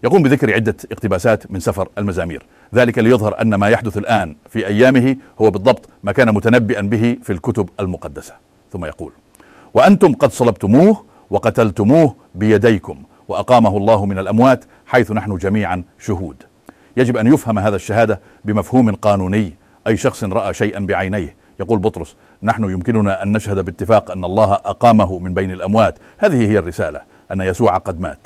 يقوم 0.05 0.23
بذكر 0.23 0.55
عدة 0.55 0.77
اقتباسات 0.93 1.51
من 1.51 1.61
سفر 1.61 1.89
المزامير. 1.99 2.47
ذلك 2.75 2.99
ليظهر 2.99 3.41
أن 3.41 3.55
ما 3.55 3.69
يحدث 3.69 3.99
الآن 3.99 4.37
في 4.49 4.67
أيامه 4.67 5.17
هو 5.41 5.51
بالضبط 5.51 5.89
ما 6.03 6.13
كان 6.13 6.35
متنبئا 6.35 6.81
به 6.81 7.17
في 7.23 7.33
الكتب 7.33 7.69
المقدسة. 7.81 8.35
ثم 8.73 8.85
يقول 8.85 9.13
وأنتم 9.75 10.15
قد 10.15 10.33
صلبتموه 10.33 11.05
وقتلتموه 11.31 12.15
بيديكم 12.35 13.03
وأقامه 13.29 13.77
الله 13.77 14.07
من 14.07 14.19
الأموات 14.19 14.65
حيث 14.87 15.13
نحن 15.13 15.37
جميعا 15.37 15.85
شهود. 15.99 16.37
يجب 16.97 17.17
أن 17.17 17.27
يفهم 17.27 17.59
هذا 17.59 17.77
الشهادة 17.77 18.21
بمفهوم 18.45 18.95
قانوني 18.95 19.53
أي 19.87 19.97
شخص 19.97 20.25
رأى 20.25 20.55
شيئا 20.55 20.81
بعينيه. 20.81 21.37
يقول 21.61 21.79
بطرس 21.79 22.17
نحن 22.43 22.65
يمكننا 22.65 23.23
أن 23.23 23.33
نشهد 23.33 23.65
باتفاق 23.65 24.11
أن 24.11 24.25
الله 24.25 24.53
أقامه 24.53 25.19
من 25.19 25.35
بين 25.35 25.51
الأموات. 25.51 25.99
هذه 26.19 26.51
هي 26.51 26.59
الرسالة 26.59 27.01
أن 27.33 27.41
يسوع 27.41 27.77
قد 27.77 28.01
مات. 28.01 28.19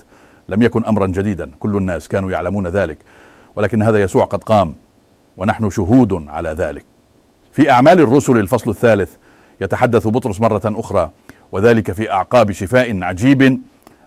لم 0.48 0.62
يكن 0.62 0.84
أمرا 0.84 1.06
جديدا 1.06 1.50
كل 1.60 1.76
الناس 1.76 2.08
كانوا 2.08 2.30
يعلمون 2.30 2.66
ذلك 2.66 2.98
ولكن 3.56 3.82
هذا 3.82 4.02
يسوع 4.02 4.24
قد 4.24 4.44
قام 4.44 4.74
ونحن 5.36 5.70
شهود 5.70 6.24
على 6.28 6.48
ذلك. 6.48 6.84
في 7.52 7.70
أعمال 7.70 8.00
الرسل 8.00 8.38
الفصل 8.38 8.70
الثالث 8.70 9.10
يتحدث 9.60 10.06
بطرس 10.06 10.40
مرة 10.40 10.62
أخرى 10.64 11.10
وذلك 11.52 11.92
في 11.92 12.12
أعقاب 12.12 12.52
شفاء 12.52 13.02
عجيب 13.02 13.60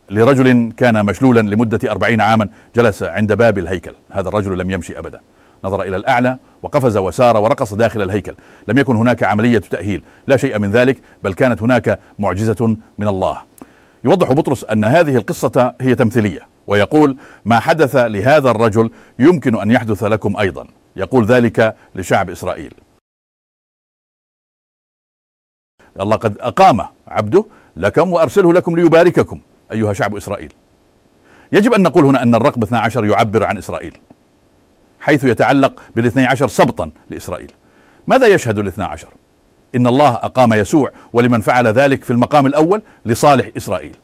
لرجل 0.09 0.71
كان 0.77 1.05
مشلولا 1.05 1.39
لمدة 1.39 1.91
أربعين 1.91 2.21
عاما 2.21 2.49
جلس 2.75 3.03
عند 3.03 3.33
باب 3.33 3.57
الهيكل. 3.57 3.93
هذا 4.11 4.29
الرجل 4.29 4.57
لم 4.57 4.71
يمشي 4.71 4.99
أبدا. 4.99 5.19
نظر 5.63 5.81
إلى 5.81 5.95
الأعلى 5.95 6.37
وقفز 6.63 6.97
وسار 6.97 7.37
ورقص 7.37 7.73
داخل 7.73 8.01
الهيكل. 8.01 8.35
لم 8.67 8.77
يكن 8.77 8.95
هناك 8.95 9.23
عملية 9.23 9.59
تأهيل. 9.59 10.03
لا 10.27 10.37
شيء 10.37 10.59
من 10.59 10.71
ذلك 10.71 11.01
بل 11.23 11.33
كانت 11.33 11.61
هناك 11.61 11.99
معجزة 12.19 12.77
من 12.97 13.07
الله. 13.07 13.41
يوضح 14.03 14.31
بطرس 14.31 14.63
أن 14.63 14.85
هذه 14.85 15.15
القصة 15.15 15.75
هي 15.81 15.95
تمثيلية 15.95 16.47
ويقول 16.67 17.17
ما 17.45 17.59
حدث 17.59 17.95
لهذا 17.95 18.51
الرجل 18.51 18.91
يمكن 19.19 19.59
أن 19.59 19.71
يحدث 19.71 20.03
لكم 20.03 20.37
أيضا. 20.37 20.67
يقول 20.95 21.25
ذلك 21.25 21.75
لشعب 21.95 22.29
إسرائيل. 22.29 22.73
الله 25.99 26.15
قد 26.15 26.37
أقام 26.39 26.85
عبده 27.07 27.45
لكم 27.77 28.13
وأرسله 28.13 28.53
لكم 28.53 28.75
ليبارككم 28.75 29.39
أيها 29.71 29.93
شعب 29.93 30.15
إسرائيل. 30.15 30.53
يجب 31.51 31.73
أن 31.73 31.83
نقول 31.83 32.05
هنا 32.05 32.23
أن 32.23 32.35
الرقم 32.35 32.63
12 32.63 33.05
يعبر 33.05 33.43
عن 33.43 33.57
إسرائيل. 33.57 33.97
حيث 34.99 35.23
يتعلق 35.23 35.81
بالاثني 35.95 36.25
عشر 36.25 36.47
سبطا 36.47 36.91
لإسرائيل. 37.09 37.51
ماذا 38.07 38.27
يشهد 38.27 38.59
الاثنى 38.59 38.85
عشر؟ 38.85 39.07
إن 39.75 39.87
الله 39.87 40.09
أقام 40.09 40.53
يسوع 40.53 40.91
ولمن 41.13 41.41
فعل 41.41 41.67
ذلك 41.67 42.03
في 42.03 42.11
المقام 42.11 42.45
الأول 42.45 42.81
لصالح 43.05 43.49
إسرائيل. 43.57 43.95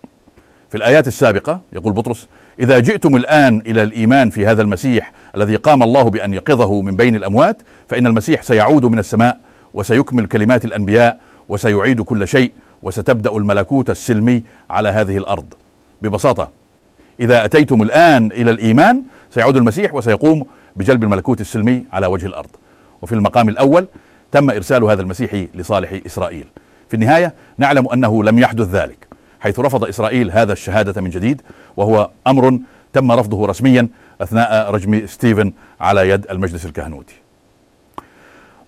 في 0.70 0.78
الآيات 0.78 1.08
السابقة 1.08 1.62
يقول 1.74 1.94
بطرس 1.94 2.28
إذا 2.60 2.80
جئتم 2.80 3.16
الآن 3.16 3.62
إلى 3.68 3.84
الإيمان 3.84 4.30
في 4.30 4.48
هذا 4.48 4.62
المسيح 4.62 5.12
الذي 5.36 5.56
قام 5.56 5.84
الله 5.84 6.04
بأن 6.04 6.34
يقظه 6.34 6.82
من 6.82 6.96
بين 6.96 7.16
الأموات 7.16 7.62
فإن 7.88 8.08
المسيح 8.08 8.44
سيعود 8.44 8.86
من 8.86 9.00
السماء 9.00 9.40
وسيكمل 9.74 10.26
كلمات 10.26 10.66
الأنبياء 10.66 11.20
وسيعيد 11.50 12.02
كل 12.02 12.28
شيء 12.28 12.52
وستبدأ 12.84 13.38
الملكوت 13.38 13.90
السلمي 13.90 14.44
على 14.70 14.90
هذه 14.90 15.18
الأرض. 15.18 15.54
ببساطة 16.02 16.50
إذا 17.20 17.46
أتيتم 17.46 17.82
الآن 17.82 18.32
إلى 18.32 18.52
الإيمان 18.52 19.04
سيعود 19.32 19.58
المسيح 19.58 19.94
وسيقوم 19.94 20.46
بجلب 20.76 21.04
الملكوت 21.04 21.42
السلمي 21.42 21.86
على 21.94 22.08
وجه 22.08 22.26
الأرض. 22.26 22.50
وفي 23.02 23.16
المقام 23.16 23.50
الأول 23.50 23.88
تم 24.32 24.50
إرسال 24.50 24.84
هذا 24.84 25.02
المسيح 25.02 25.46
لصالح 25.56 26.00
إسرائيل. 26.06 26.48
في 26.90 26.94
النهاية 26.94 27.34
نعلم 27.58 27.90
أنه 27.90 28.24
لم 28.24 28.40
يحدث 28.40 28.70
ذلك 28.70 29.08
حيث 29.40 29.60
رفض 29.60 29.84
إسرائيل 29.84 30.32
هذا 30.32 30.54
الشهادة 30.54 31.02
من 31.02 31.10
جديد 31.10 31.42
وهو 31.78 32.10
أمر 32.28 32.60
تم 32.94 33.12
رفضه 33.12 33.46
رسميا 33.48 33.88
أثناء 34.22 34.72
رجم 34.72 35.08
ستيفن 35.08 35.54
على 35.80 36.10
يد 36.10 36.26
المجلس 36.32 36.66
الكهنوتي. 36.66 37.16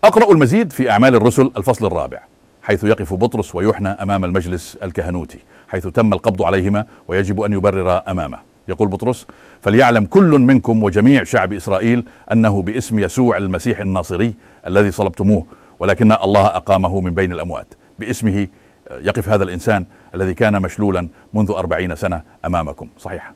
أقرأ 0.03 0.31
المزيد 0.31 0.71
في 0.71 0.91
أعمال 0.91 1.15
الرسل 1.15 1.51
الفصل 1.57 1.85
الرابع 1.85 2.19
حيث 2.63 2.83
يقف 2.83 3.13
بطرس 3.13 3.55
ويحنى 3.55 3.89
أمام 3.89 4.25
المجلس 4.25 4.77
الكهنوتي 4.83 5.39
حيث 5.67 5.87
تم 5.87 6.13
القبض 6.13 6.43
عليهما 6.43 6.85
ويجب 7.07 7.41
أن 7.41 7.53
يبرر 7.53 8.01
أمامه. 8.07 8.37
يقول 8.67 8.88
بطرس 8.88 9.27
فليعلم 9.62 10.05
كل 10.05 10.39
منكم 10.39 10.83
وجميع 10.83 11.24
شعب 11.24 11.53
إسرائيل 11.53 12.03
أنه 12.31 12.62
باسم 12.62 13.00
يسوع 13.00 13.38
المسيح 13.38 13.79
الناصري 13.79 14.33
الذي 14.67 14.91
صلبتموه 14.91 15.45
ولكن 15.79 16.12
الله 16.12 16.45
أقامه 16.45 17.01
من 17.01 17.13
بين 17.13 17.31
الأموات. 17.31 17.67
باسمه 18.00 18.47
يقف 18.91 19.29
هذا 19.29 19.43
الإنسان 19.43 19.86
الذي 20.15 20.33
كان 20.33 20.62
مشلولا 20.62 21.07
منذ 21.33 21.51
أربعين 21.51 21.95
سنة 21.95 22.21
أمامكم. 22.45 22.88
صحيح. 23.00 23.33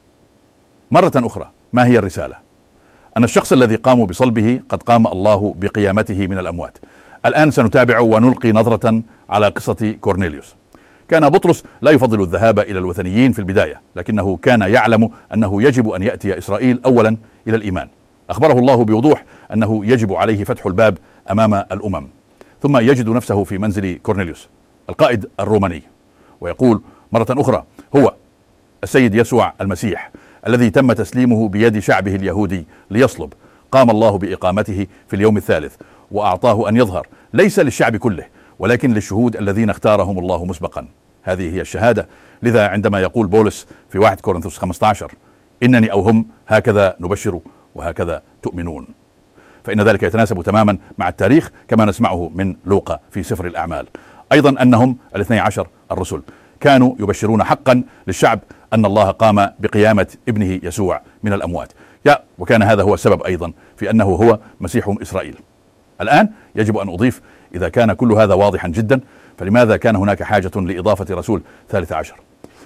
مرة 0.92 1.12
أخرى 1.16 1.50
ما 1.74 1.86
هي 1.86 1.98
الرسالة؟ 1.98 2.36
أن 3.18 3.24
الشخص 3.24 3.52
الذي 3.54 3.76
قاموا 3.76 4.06
بصلبه 4.06 4.60
قد 4.70 4.84
قام 4.84 5.08
الله 5.08 5.56
بقيامته 5.58 6.28
من 6.28 6.38
الأموات. 6.38 6.78
الآن 7.26 7.52
سنتابع 7.52 8.00
ونلقي 8.00 8.52
نظرة 8.52 9.02
على 9.30 9.48
قصة 9.48 9.96
كورنيليوس. 10.02 10.56
كان 11.12 11.30
بطرس 11.30 11.64
لا 11.82 11.92
يفضل 11.92 12.22
الذهاب 12.22 12.60
إلى 12.60 12.80
الوثنيين 12.80 13.32
في 13.32 13.40
البداية 13.40 13.82
لكنه 13.96 14.38
كان 14.38 14.62
يعلم 14.62 15.10
أنه 15.34 15.64
يجب 15.64 15.90
أن 15.90 16.04
يأتي 16.04 16.38
إسرائيل 16.38 16.82
اولا 16.86 17.18
إلى 17.48 17.56
الإيمان. 17.56 17.88
أخبره 18.30 18.60
الله 18.60 18.86
بوضوح 18.86 19.26
أنه 19.54 19.86
يجب 19.86 20.14
عليه 20.14 20.44
فتح 20.44 20.66
الباب 20.66 20.98
أمام 21.32 21.54
الأمم. 21.54 22.08
ثم 22.62 22.78
يجد 22.78 23.10
نفسه 23.10 23.44
في 23.44 23.58
منزل 23.58 24.00
كورنيليوس 24.04 24.50
القائد 24.90 25.30
الروماني 25.40 25.84
ويقول 26.42 26.82
مرة 27.12 27.26
أخرى 27.30 27.64
هو 27.96 28.14
السيد 28.84 29.16
يسوع 29.16 29.54
المسيح 29.62 30.12
الذي 30.48 30.70
تم 30.70 30.94
تسليمه 30.94 31.50
بيد 31.50 31.80
شعبه 31.80 32.16
اليهودي 32.16 32.66
ليصلب. 32.92 33.34
قام 33.72 33.90
الله 33.90 34.18
بإقامته 34.18 34.88
في 35.08 35.16
اليوم 35.16 35.38
الثالث 35.38 35.76
وأعطاه 36.12 36.70
أن 36.70 36.78
يظهر. 36.78 37.08
ليس 37.34 37.60
للشعب 37.60 37.96
كله 37.96 38.26
ولكن 38.62 38.94
للشهود 38.94 39.36
الذين 39.36 39.70
اختارهم 39.70 40.20
الله 40.20 40.46
مسبقا. 40.46 40.88
هذه 41.24 41.56
هي 41.56 41.62
الشهادة. 41.62 42.08
لذا 42.44 42.68
عندما 42.68 43.00
يقول 43.00 43.28
بولس 43.28 43.68
في 43.90 44.00
1 44.00 44.22
كورنثوس 44.22 44.58
15 44.58 45.12
إنني 45.64 45.92
أو 45.92 46.02
هم 46.02 46.26
هكذا 46.48 46.96
نبشر 47.00 47.40
وهكذا 47.76 48.22
تؤمنون. 48.42 48.88
فإن 49.64 49.82
ذلك 49.82 50.04
يتناسب 50.04 50.42
تماما 50.42 50.78
مع 50.98 51.10
التاريخ 51.10 51.52
كما 51.68 51.86
نسمعه 51.86 52.32
من 52.36 52.56
لوقا 52.66 53.00
في 53.12 53.24
سفر 53.24 53.48
الأعمال. 53.48 53.88
أيضا 54.32 54.62
أنهم 54.62 54.98
الاثني 55.16 55.40
عشر 55.40 55.68
الرسل 55.92 56.22
كانوا 56.60 56.96
يبشرون 57.00 57.44
حقا 57.44 57.84
للشعب 58.08 58.40
أن 58.74 58.86
الله 58.86 59.12
قام 59.12 59.50
بقيامة 59.60 60.08
ابنه 60.30 60.60
يسوع 60.64 61.02
من 61.24 61.34
الأموات. 61.34 61.72
يا 62.06 62.20
وكان 62.40 62.64
هذا 62.64 62.84
هو 62.84 62.94
السبب 62.94 63.24
أيضا 63.24 63.54
في 63.78 63.90
أنه 63.90 64.06
هو 64.06 64.40
مسيح 64.60 64.96
إسرائيل. 65.02 65.36
الآن 66.02 66.30
يجب 66.56 66.78
أن 66.78 66.90
أضيف 66.90 67.22
إذا 67.56 67.70
كان 67.70 67.94
كل 67.94 68.12
هذا 68.12 68.34
واضحا 68.34 68.68
جدا 68.68 69.00
فلماذا 69.38 69.78
كان 69.78 69.96
هناك 69.96 70.24
حاجة 70.24 70.52
لإضافة 70.56 71.16
رسول 71.16 71.42
ثالث 71.70 71.92
عشر؟ 71.92 72.16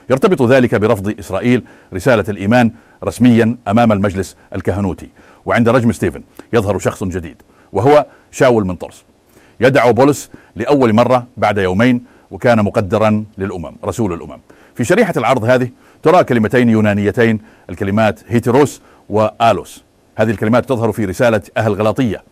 يرتبط 0.10 0.42
ذلك 0.42 0.76
برفض 0.76 1.20
إسرائيل 1.20 1.64
رسالة 1.94 2.26
الإيمان 2.30 2.72
رسميا 3.04 3.58
أمام 3.68 3.92
المجلس 3.92 4.36
الكهنوتي. 4.56 5.10
وعند 5.46 5.70
رجم 5.70 5.92
ستيفن 5.92 6.22
يظهر 6.54 6.80
شخص 6.80 7.04
جديد 7.04 7.42
وهو 7.74 8.06
شاول 8.32 8.68
من 8.68 8.76
طرس. 8.76 9.04
يدعو 9.60 9.94
بولس 9.94 10.30
لأول 10.56 10.94
مرة 10.94 11.28
بعد 11.38 11.58
يومين 11.58 12.04
وكان 12.32 12.64
مقدرا 12.64 13.26
للأمم 13.38 13.76
رسول 13.86 14.14
الأمم. 14.14 14.40
في 14.76 14.84
شريحة 14.84 15.14
العرض 15.18 15.44
هذه 15.44 15.70
ترى 16.04 16.24
كلمتين 16.24 16.70
يونانيتين 16.70 17.42
الكلمات 17.70 18.20
هيتروس 18.28 18.82
وآلوس. 19.10 19.84
هذه 20.16 20.32
الكلمات 20.32 20.66
تظهر 20.66 20.92
في 20.92 21.06
رسالة 21.06 21.42
أهل 21.58 21.74
غلاطية. 21.74 22.24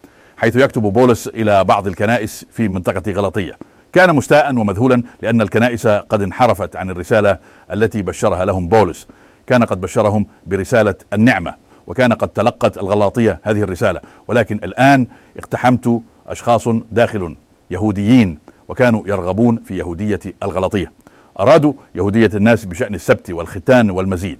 حيث 0.43 0.55
يكتب 0.55 0.81
بولس 0.81 1.27
إلى 1.27 1.63
بعض 1.63 1.88
الكنائس 1.88 2.45
في 2.51 2.67
منطقة 2.67 3.12
غلاطية. 3.12 3.57
كان 3.93 4.15
مستاء 4.15 4.55
ومذهولا 4.55 5.03
لأن 5.21 5.41
الكنائس 5.41 5.88
قد 5.88 6.21
انحرفت 6.21 6.75
عن 6.75 6.89
الرسالة 6.89 7.38
التي 7.73 8.01
بشرها 8.01 8.45
لهم 8.45 8.67
بولس. 8.67 9.07
كان 9.47 9.63
قد 9.63 9.81
بشرهم 9.81 10.25
برسالة 10.47 10.95
النعمة 11.13 11.55
وكان 11.88 12.13
قد 12.13 12.27
تلقت 12.27 12.77
الغلاطية 12.77 13.39
هذه 13.43 13.62
الرسالة. 13.62 14.01
ولكن 14.27 14.55
الآن 14.63 15.07
اقتحمت 15.38 16.01
أشخاص 16.27 16.67
داخل 16.91 17.35
يهوديين 17.71 18.39
وكانوا 18.67 19.03
يرغبون 19.07 19.62
في 19.65 19.77
يهودية 19.77 20.19
الغلاطية. 20.43 20.91
أرادوا 21.39 21.73
يهودية 21.95 22.31
الناس 22.33 22.65
بشأن 22.65 22.95
السبت 22.95 23.31
والختان 23.31 23.91
والمزيد. 23.91 24.39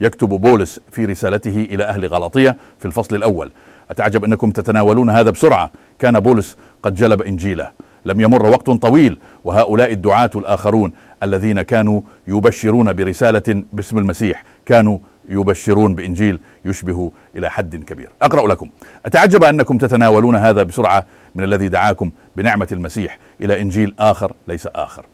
يكتب 0.00 0.28
بولس 0.28 0.80
في 0.90 1.04
رسالته 1.04 1.66
إلى 1.70 1.84
أهل 1.84 2.06
غلاطية 2.06 2.56
في 2.78 2.84
الفصل 2.84 3.16
الأول. 3.16 3.50
أتعجب 3.94 4.24
أنكم 4.24 4.50
تتناولون 4.50 5.10
هذا 5.10 5.30
بسرعة؟ 5.30 5.70
كان 5.98 6.20
بولس 6.20 6.56
قد 6.82 6.94
جلب 6.94 7.22
إنجيله. 7.22 7.70
لم 8.04 8.20
يمر 8.20 8.46
وقت 8.46 8.70
طويل 8.70 9.18
وهؤلاء 9.44 9.92
الدعاة 9.92 10.30
الآخرون 10.36 10.92
الذين 11.22 11.62
كانوا 11.62 12.00
يبشرون 12.28 12.92
برسالة 12.92 13.62
باسم 13.72 13.98
المسيح 13.98 14.44
كانوا 14.66 14.98
يبشرون 15.28 15.94
بإنجيل 15.94 16.40
يشبه 16.64 17.12
إلى 17.36 17.50
حد 17.50 17.76
كبير. 17.76 18.10
أقرأ 18.22 18.48
لكم. 18.48 18.70
أتعجب 19.06 19.44
أنكم 19.44 19.78
تتناولون 19.78 20.36
هذا 20.36 20.62
بسرعة 20.62 21.06
من 21.34 21.44
الذي 21.44 21.68
دعاكم 21.68 22.10
بنعمة 22.36 22.68
المسيح 22.72 23.18
إلى 23.40 23.60
إنجيل 23.60 23.94
آخر 23.98 24.32
ليس 24.48 24.66
آخر. 24.66 25.06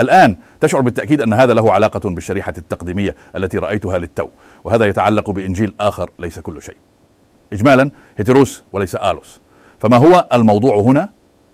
الآن 0.00 0.36
تشعر 0.60 0.80
بالتأكيد 0.80 1.20
أن 1.20 1.32
هذا 1.32 1.54
له 1.54 1.72
علاقة 1.72 2.10
بالشريحة 2.10 2.54
التقديمية 2.58 3.16
التي 3.36 3.58
رأيتها 3.58 3.98
للتو 3.98 4.28
وهذا 4.64 4.84
يتعلق 4.86 5.30
بإنجيل 5.30 5.74
آخر 5.80 6.10
ليس 6.18 6.38
كل 6.38 6.62
شيء. 6.62 6.76
إجمالا 7.52 7.90
هيتروس 8.16 8.62
وليس 8.72 8.94
آلوس. 8.94 9.40
فما 9.78 9.96
هو 9.96 10.28
الموضوع 10.32 10.80
هنا؟ 10.80 11.08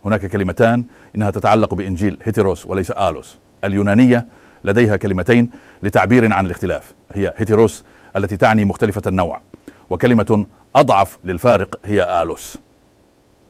هناك 0.04 0.26
كلمتان 0.26 0.84
إنها 1.16 1.30
تتعلق 1.30 1.74
بإنجيل 1.74 2.18
هيتيروس 2.22 2.66
وليس 2.66 2.90
آلوس. 2.90 3.38
اليونانية 3.64 4.26
لديها 4.64 4.96
كلمتين 4.96 5.50
لتعبير 5.82 6.32
عن 6.32 6.46
الاختلاف. 6.46 6.94
هي 7.12 7.34
هيتيروس 7.36 7.84
التي 8.16 8.36
تعني 8.36 8.64
مختلفة 8.64 9.02
النوع 9.06 9.40
وكلمة 9.90 10.46
أضعف 10.76 11.18
للفارق 11.24 11.80
هي 11.84 12.22
آلوس. 12.22 12.58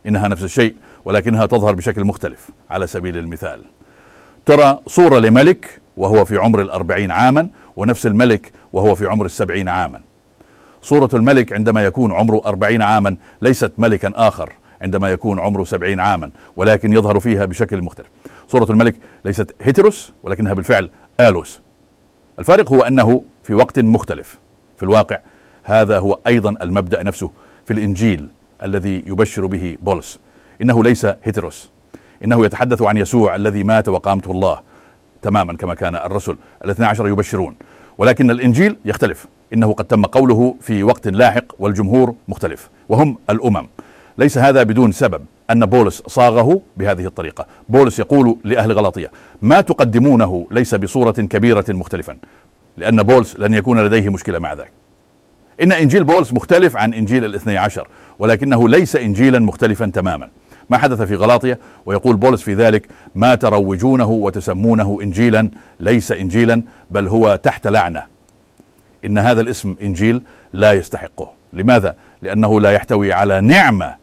إنها 0.06 0.28
نفس 0.28 0.42
الشيء 0.42 0.74
ولكنها 1.04 1.46
تظهر 1.46 1.74
بشكل 1.74 2.04
مختلف 2.04 2.50
على 2.70 2.86
سبيل 2.86 3.18
المثال. 3.18 3.64
ترى 4.46 4.80
صورة 4.86 5.18
لملك 5.18 5.80
وهو 5.96 6.24
في 6.24 6.36
عمر 6.36 6.62
الأربعين 6.62 7.10
عاما 7.10 7.48
ونفس 7.76 8.06
الملك 8.06 8.52
وهو 8.72 8.94
في 8.94 9.06
عمر 9.06 9.26
السبعين 9.26 9.68
عاما. 9.68 10.00
صورة 10.82 11.10
الملك 11.14 11.52
عندما 11.52 11.84
يكون 11.84 12.12
عمره 12.12 12.42
أربعين 12.46 12.82
عاما 12.82 13.16
ليست 13.42 13.72
ملكا 13.78 14.12
آخر 14.14 14.52
عندما 14.82 15.10
يكون 15.10 15.40
عمره 15.40 15.64
سبعين 15.64 16.00
عاما 16.00 16.30
ولكن 16.56 16.92
يظهر 16.92 17.20
فيها 17.20 17.44
بشكل 17.44 17.82
مختلف. 17.82 18.06
صورة 18.48 18.72
الملك 18.72 18.96
ليست 19.24 19.54
هيتروس 19.62 20.12
ولكنها 20.22 20.54
بالفعل 20.54 20.90
آلوس. 21.20 21.60
الفارق 22.38 22.72
هو 22.72 22.82
أنه 22.82 23.22
في 23.42 23.54
وقت 23.54 23.78
مختلف. 23.78 24.38
في 24.76 24.82
الواقع 24.82 25.18
هذا 25.64 25.98
هو 25.98 26.18
أيضا 26.26 26.54
المبدأ 26.62 27.02
نفسه 27.02 27.30
في 27.66 27.72
الإنجيل 27.72 28.28
الذي 28.62 29.02
يبشر 29.06 29.46
به 29.46 29.76
بولس. 29.82 30.18
إنه 30.62 30.84
ليس 30.84 31.06
هيتروس. 31.24 31.70
إنه 32.24 32.44
يتحدث 32.44 32.82
عن 32.82 32.96
يسوع 32.96 33.36
الذي 33.36 33.64
مات 33.64 33.88
وقامته 33.88 34.30
الله 34.30 34.60
تماما 35.22 35.56
كما 35.56 35.74
كان 35.74 35.96
الرسل 35.96 36.36
الاثنى 36.64 36.86
عشر 36.86 37.08
يبشرون. 37.08 37.56
ولكن 37.98 38.30
الإنجيل 38.30 38.76
يختلف. 38.84 39.26
إنه 39.54 39.72
قد 39.72 39.84
تم 39.84 40.04
قوله 40.04 40.54
في 40.60 40.82
وقت 40.82 41.08
لاحق 41.08 41.44
والجمهور 41.58 42.14
مختلف 42.28 42.70
وهم 42.88 43.18
الأمم. 43.30 43.66
ليس 44.18 44.38
هذا 44.38 44.62
بدون 44.62 44.92
سبب 44.92 45.24
أن 45.50 45.66
بولس 45.66 46.02
صاغه 46.06 46.60
بهذه 46.76 47.06
الطريقة. 47.06 47.46
بولس 47.68 47.98
يقول 47.98 48.36
لأهل 48.44 48.72
غلاطية 48.72 49.10
ما 49.42 49.60
تقدمونه 49.60 50.46
ليس 50.50 50.74
بصورة 50.74 51.10
كبيرة 51.10 51.64
مختلفا 51.68 52.16
لأن 52.76 53.02
بولس 53.02 53.36
لن 53.38 53.54
يكون 53.54 53.80
لديه 53.80 54.08
مشكلة 54.08 54.38
مع 54.38 54.52
ذلك. 54.52 54.70
إن 55.62 55.72
إنجيل 55.72 56.04
بولس 56.04 56.32
مختلف 56.32 56.76
عن 56.76 56.94
إنجيل 56.94 57.24
الاثني 57.24 57.56
عشر 57.56 57.88
ولكنه 58.18 58.68
ليس 58.68 58.96
إنجيلا 58.96 59.38
مختلفا 59.38 59.86
تماما. 59.86 60.28
ما 60.70 60.78
حدث 60.78 61.02
في 61.02 61.14
غلاطية؟ 61.14 61.58
ويقول 61.86 62.16
بولس 62.16 62.42
في 62.42 62.54
ذلك 62.54 62.88
ما 63.14 63.34
تروجونه 63.34 64.10
وتسمونه 64.10 64.98
إنجيلا 65.02 65.50
ليس 65.80 66.12
إنجيلا 66.12 66.62
بل 66.90 67.08
هو 67.08 67.36
تحت 67.42 67.66
لعنة. 67.66 68.17
إن 69.04 69.18
هذا 69.18 69.40
الاسم 69.40 69.76
إنجيل 69.82 70.22
لا 70.52 70.72
يستحقه 70.72 71.30
لماذا؟ 71.52 71.96
لأنه 72.22 72.60
لا 72.60 72.70
يحتوي 72.70 73.12
على 73.12 73.40
نعمة 73.40 73.94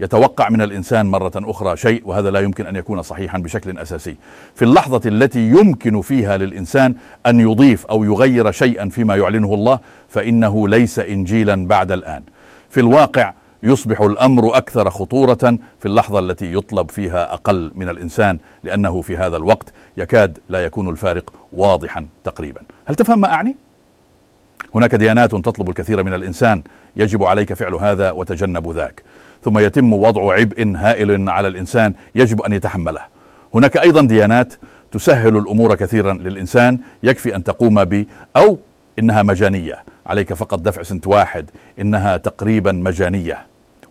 يتوقع 0.00 0.48
من 0.48 0.62
الإنسان 0.62 1.06
مرة 1.06 1.32
أخرى 1.36 1.76
شيء 1.76 2.02
وهذا 2.04 2.30
لا 2.30 2.40
يمكن 2.40 2.66
أن 2.66 2.76
يكون 2.76 3.02
صحيحا 3.02 3.38
بشكل 3.38 3.78
أساسي. 3.78 4.16
في 4.54 4.64
اللحظة 4.64 5.00
التي 5.06 5.48
يمكن 5.48 6.00
فيها 6.00 6.36
للإنسان 6.36 6.94
أن 7.26 7.40
يضيف 7.40 7.86
أو 7.86 8.04
يغير 8.04 8.52
شيئا 8.52 8.88
فيما 8.88 9.16
يعلنه 9.16 9.54
الله 9.54 9.78
فإنه 10.08 10.68
ليس 10.68 10.98
انجيلا 10.98 11.66
بعد 11.66 11.92
الآن. 11.92 12.22
في 12.70 12.80
الواقع 12.80 13.32
يصبح 13.62 14.00
الأمر 14.00 14.56
أكثر 14.56 14.90
خطورة 14.90 15.58
في 15.80 15.86
اللحظة 15.86 16.18
التي 16.18 16.54
يطلب 16.54 16.90
فيها 16.90 17.34
أقل 17.34 17.72
من 17.74 17.88
الإنسان 17.88 18.38
لأنه 18.64 19.00
في 19.00 19.16
هذا 19.16 19.36
الوقت 19.36 19.72
يكاد 19.96 20.38
لا 20.48 20.64
يكون 20.64 20.88
الفارق 20.88 21.32
واضحا 21.52 22.06
تقريبا. 22.24 22.60
هل 22.86 22.94
تفهم 22.94 23.20
ما 23.20 23.32
أعني؟ 23.32 23.56
هناك 24.74 24.94
ديانات 24.94 25.30
تطلب 25.30 25.68
الكثير 25.68 26.02
من 26.02 26.14
الإنسان 26.14 26.62
يجب 26.96 27.24
عليك 27.24 27.54
فعل 27.54 27.74
هذا 27.74 28.10
وتجنب 28.10 28.72
ذاك. 28.72 29.02
ثم 29.44 29.58
يتم 29.58 29.92
وضع 29.92 30.34
عبء 30.34 30.72
هائل 30.76 31.28
على 31.28 31.48
الإنسان 31.48 31.94
يجب 32.14 32.42
أن 32.42 32.52
يتحمله. 32.52 33.00
هناك 33.54 33.76
أيضا 33.76 34.02
ديانات 34.02 34.54
تسهل 34.92 35.36
الأمور 35.36 35.74
كثيرا 35.74 36.12
للإنسان 36.12 36.78
يكفي 37.02 37.36
أن 37.36 37.44
تقوم 37.44 37.84
ب 37.84 38.06
أو 38.36 38.58
إنها 38.98 39.22
مجانية، 39.22 39.84
عليك 40.06 40.34
فقط 40.34 40.58
دفع 40.58 40.82
سنت 40.82 41.06
واحد، 41.06 41.50
إنها 41.80 42.16
تقريبا 42.16 42.72
مجانية. 42.72 43.38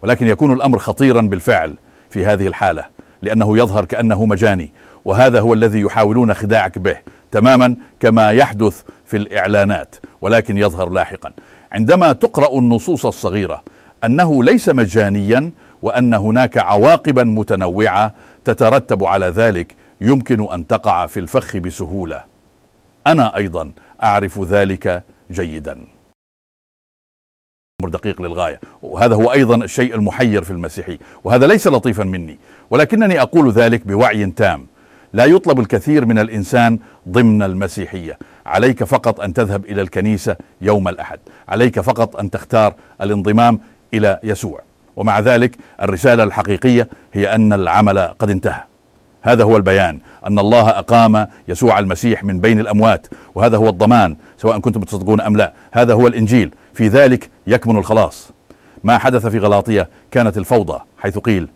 ولكن 0.02 0.28
يكون 0.28 0.54
الأمر 0.54 0.80
خطيرا 0.80 1.22
بالفعل 1.22 1.76
في 2.10 2.26
هذه 2.26 2.48
الحالة 2.48 2.86
لأنه 3.22 3.58
يظهر 3.58 3.86
كأنه 3.86 4.26
مجاني، 4.26 4.72
وهذا 5.06 5.40
هو 5.40 5.54
الذي 5.54 5.82
يحاولون 5.82 6.34
خداعك 6.34 6.78
به، 6.78 6.98
تماما 7.32 7.76
كما 8.00 8.32
يحدث 8.32 8.82
في 9.10 9.18
الإعلانات، 9.18 9.96
ولكن 10.22 10.58
يظهر 10.58 10.90
لاحقا. 10.90 11.32
عندما 11.72 12.14
تقرأ 12.14 12.60
النصوص 12.60 13.06
الصغيرة 13.06 13.64
أنه 14.04 14.44
ليس 14.44 14.70
مجانيا 14.70 15.52
وأن 15.82 16.14
هناك 16.14 16.58
عواقبا 16.58 17.24
متنوعة 17.24 18.14
تترتب 18.46 19.04
على 19.04 19.26
ذلك 19.26 19.76
يمكن 20.02 20.52
أن 20.54 20.68
تقع 20.68 21.06
في 21.06 21.20
الفخ 21.20 21.58
بسهولة. 21.58 22.24
أنا 23.08 23.36
أيضا 23.36 23.72
أعرف 24.04 24.40
ذلك 24.40 25.04
جيدا. 25.32 25.88
أمر 27.82 27.90
دقيق 27.90 28.22
للغاية. 28.22 28.60
وهذا 28.82 29.16
هو 29.16 29.32
أيضا 29.32 29.56
الشيء 29.56 29.96
المحير 29.96 30.44
في 30.44 30.52
المسيحي 30.52 31.00
وهذا 31.24 31.48
ليس 31.48 31.68
لطيفا 31.68 32.04
مني 32.04 32.38
ولكنني 32.70 33.22
أقول 33.22 33.52
ذلك 33.52 33.88
بوعي 33.88 34.26
تام. 34.26 34.68
لا 35.14 35.26
يطلب 35.26 35.60
الكثير 35.60 36.06
من 36.06 36.20
الإنسان 36.20 36.80
ضمن 37.10 37.44
المسيحية. 37.44 38.18
عليك 38.46 38.84
فقط 38.84 39.20
أن 39.20 39.34
تذهب 39.34 39.66
إلى 39.66 39.82
الكنيسة 39.82 40.36
يوم 40.62 40.88
الأحد. 40.88 41.20
عليك 41.50 41.80
فقط 41.80 42.16
أن 42.16 42.30
تختار 42.30 42.74
الانضمام 43.02 43.60
إلى 43.94 44.20
يسوع. 44.24 44.62
ومع 44.96 45.20
ذلك 45.20 45.58
الرسالة 45.82 46.24
الحقيقية 46.24 46.88
هي 47.14 47.36
أن 47.36 47.54
العمل 47.54 48.00
قد 48.00 48.30
انتهى. 48.30 48.64
هذا 49.22 49.44
هو 49.44 49.58
البيان 49.58 50.00
أن 50.28 50.40
الله 50.40 50.70
أقام 50.70 51.28
يسوع 51.48 51.80
المسيح 51.80 52.24
من 52.24 52.40
بين 52.40 52.60
الأموات. 52.60 53.08
وهذا 53.36 53.58
هو 53.58 53.70
الضمان 53.70 54.16
سواء 54.38 54.60
كنتم 54.60 54.82
تصدقون 54.82 55.22
أم 55.22 55.38
لا. 55.38 55.54
هذا 55.72 55.94
هو 55.94 56.08
الإنجيل. 56.08 56.54
في 56.74 56.88
ذلك 56.88 57.30
يكمن 57.48 57.78
الخلاص. 57.78 58.32
ما 58.84 58.98
حدث 58.98 59.28
في 59.28 59.40
غلاطية 59.40 59.90
كانت 60.12 60.38
الفوضى 60.38 60.80
حيث 60.98 61.18
قيل 61.18 61.48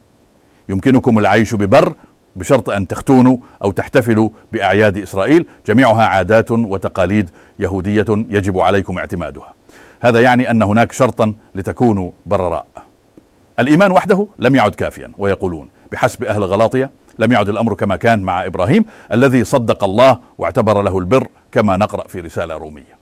يمكنكم 0.70 1.20
العيش 1.20 1.56
ببر 1.56 1.94
بشرط 2.36 2.69
أن 2.69 2.88
تختونوا 2.88 3.38
أو 3.63 3.72
تحتفلوا 3.72 4.30
بأعياد 4.54 4.98
إسرائيل. 4.98 5.46
جميعها 5.67 6.04
عادات 6.04 6.52
وتقاليد 6.52 7.30
يهودية 7.60 8.06
يجب 8.10 8.60
عليكم 8.60 8.98
اعتمادها. 8.98 9.54
هذا 10.02 10.22
يعني 10.22 10.52
أن 10.52 10.62
هناك 10.62 10.91
شرطا 10.91 11.34
لتكونوا 11.56 12.12
برراء. 12.26 12.65
الإيمان 13.60 13.91
وحده 13.91 14.28
لم 14.39 14.56
يعد 14.56 14.76
كافيا 14.76 15.12
ويقولون 15.17 15.69
بحسب 15.91 16.24
أهل 16.24 16.43
غلاطية 16.43 16.89
لم 17.19 17.32
يعد 17.32 17.50
الأمر 17.50 17.74
كما 17.74 17.96
كان 17.96 18.22
مع 18.22 18.46
إبراهيم 18.46 18.86
الذي 19.12 19.43
صدق 19.43 19.84
الله 19.84 20.19
واعتبر 20.38 20.82
له 20.82 21.00
البر 21.00 21.28
كما 21.52 21.78
نقرأ 21.78 22.08
في 22.08 22.19
رسالة 22.19 22.58
رومية. 22.58 22.98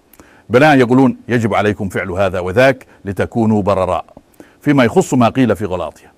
بناء 0.50 0.78
يقولون 0.78 1.18
يجب 1.28 1.54
عليكم 1.54 1.90
فعل 1.90 2.12
هذا 2.12 2.40
وذاك 2.40 2.86
لتكونوا 3.06 3.62
برراء. 3.62 4.06
فيما 4.62 4.84
يخص 4.84 5.14
ما 5.14 5.30
قيل 5.30 5.56
في 5.56 5.66
غلاطيا 5.66 6.12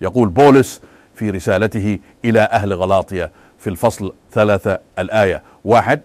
يقول 0.00 0.28
بولس 0.28 0.80
في 1.14 1.30
رسالته 1.30 1.98
إلى 2.24 2.40
أهل 2.40 2.72
غلاطية. 2.72 3.30
في 3.58 3.70
الفصل 3.70 4.12
ثلاثة 4.32 4.78
الآية. 4.98 5.42
واحد 5.64 6.00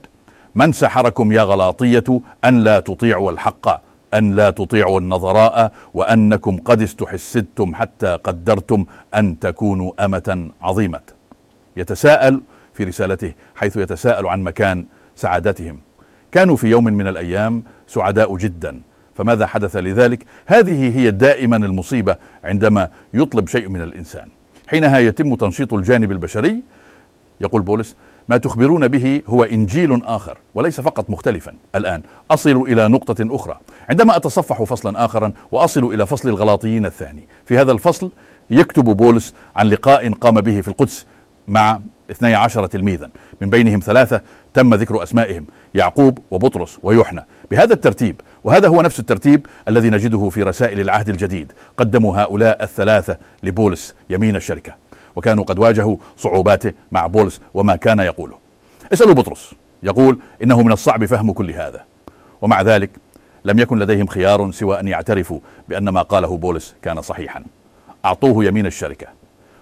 من 0.55 0.71
سحركم 0.71 1.31
يا 1.31 1.41
غلاطية 1.41 2.21
أن 2.45 2.63
لا 2.63 2.79
تطيعوا 2.79 3.31
الحق 3.31 3.81
أن 4.13 4.35
لا 4.35 4.49
تطيعوا 4.49 4.99
النظراء 4.99 5.71
وأنكم 5.93 6.57
قد 6.57 6.81
استحسدتم 6.81 7.75
حتى 7.75 8.15
قدرتم 8.23 8.85
أن 9.15 9.39
تكونوا 9.39 10.05
أمة 10.05 10.49
عظيمة. 10.61 11.01
يتساءل 11.77 12.41
في 12.73 12.83
رسالته 12.83 13.33
حيث 13.55 13.77
يتساءل 13.77 14.27
عن 14.27 14.43
مكان 14.43 14.85
سعادتهم. 15.15 15.79
كانوا 16.31 16.55
في 16.55 16.67
يوم 16.67 16.83
من 16.83 17.07
الأيام 17.07 17.63
سعداء 17.87 18.37
جدا 18.37 18.81
فماذا 19.15 19.45
حدث 19.45 19.75
لذلك؟ 19.75 20.25
هذه 20.45 20.97
هي 20.97 21.11
دائما 21.11 21.57
المصيبة 21.57 22.15
عندما 22.43 22.89
يطلب 23.13 23.47
شيء 23.47 23.69
من 23.69 23.81
الإنسان. 23.81 24.38
حينها 24.69 24.99
يتم 24.99 25.35
تنشيط 25.35 25.73
الجانب 25.73 26.11
البشري. 26.11 26.63
يقول 27.41 27.61
بولس 27.61 27.95
ما 28.29 28.37
تخبرون 28.37 28.87
به 28.87 29.21
هو 29.27 29.43
إنجيل 29.43 30.01
آخر 30.05 30.37
وليس 30.55 30.81
فقط 30.81 31.09
مختلفا. 31.09 31.53
الآن 31.75 32.01
أصل 32.31 32.61
إلى 32.61 32.87
نقطة 32.87 33.35
أخرى. 33.35 33.59
عندما 33.89 34.15
أتصفح 34.15 34.63
فصلا 34.63 35.05
اخرا 35.05 35.31
وأصل 35.51 35.83
إلى 35.93 36.05
فصل 36.05 36.29
الغلاطيين 36.29 36.85
الثاني. 36.85 37.27
في 37.45 37.57
هذا 37.57 37.71
الفصل 37.71 38.11
يكتب 38.49 38.83
بولس 38.83 39.33
عن 39.55 39.67
لقاء 39.67 40.13
قام 40.13 40.41
به 40.41 40.61
في 40.61 40.67
القدس 40.67 41.05
مع 41.47 41.79
12 42.11 42.65
تلميذا. 42.65 43.09
من 43.41 43.49
بينهم 43.49 43.79
ثلاثة 43.79 44.21
تم 44.53 44.73
ذكر 44.73 45.03
أسمائهم 45.03 45.45
يعقوب 45.75 46.19
وبطرس 46.31 46.79
ويوحنا. 46.83 47.25
بهذا 47.51 47.73
الترتيب 47.73 48.21
وهذا 48.43 48.67
هو 48.67 48.81
نفس 48.81 48.99
الترتيب 48.99 49.45
الذي 49.67 49.89
نجده 49.89 50.29
في 50.29 50.43
رسائل 50.43 50.79
العهد 50.79 51.09
الجديد 51.09 51.51
قدموا 51.77 52.17
هؤلاء 52.17 52.63
الثلاثة 52.63 53.17
لبولس 53.43 53.95
يمين 54.09 54.35
الشركة 54.35 54.75
وكانوا 55.15 55.43
قد 55.43 55.59
واجهوا 55.59 55.97
صعوباته 56.17 56.71
مع 56.91 57.07
بولس 57.07 57.41
وما 57.53 57.75
كان 57.75 57.99
يقوله. 57.99 58.37
اسألوا 58.93 59.13
بطرس 59.13 59.53
يقول 59.83 60.19
إنه 60.43 60.61
من 60.61 60.71
الصعب 60.71 61.05
فهم 61.05 61.31
كل 61.31 61.51
هذا. 61.51 61.83
ومع 62.41 62.61
ذلك 62.61 62.89
لم 63.45 63.59
يكن 63.59 63.79
لديهم 63.79 64.07
خيار 64.07 64.51
سوى 64.51 64.79
أن 64.79 64.87
يعترفوا 64.87 65.39
بأن 65.69 65.89
ما 65.89 66.01
قاله 66.01 66.37
بولس 66.37 66.75
كان 66.81 67.01
صحيحا. 67.01 67.43
أعطوه 68.05 68.45
يمين 68.45 68.65
الشركة. 68.65 69.18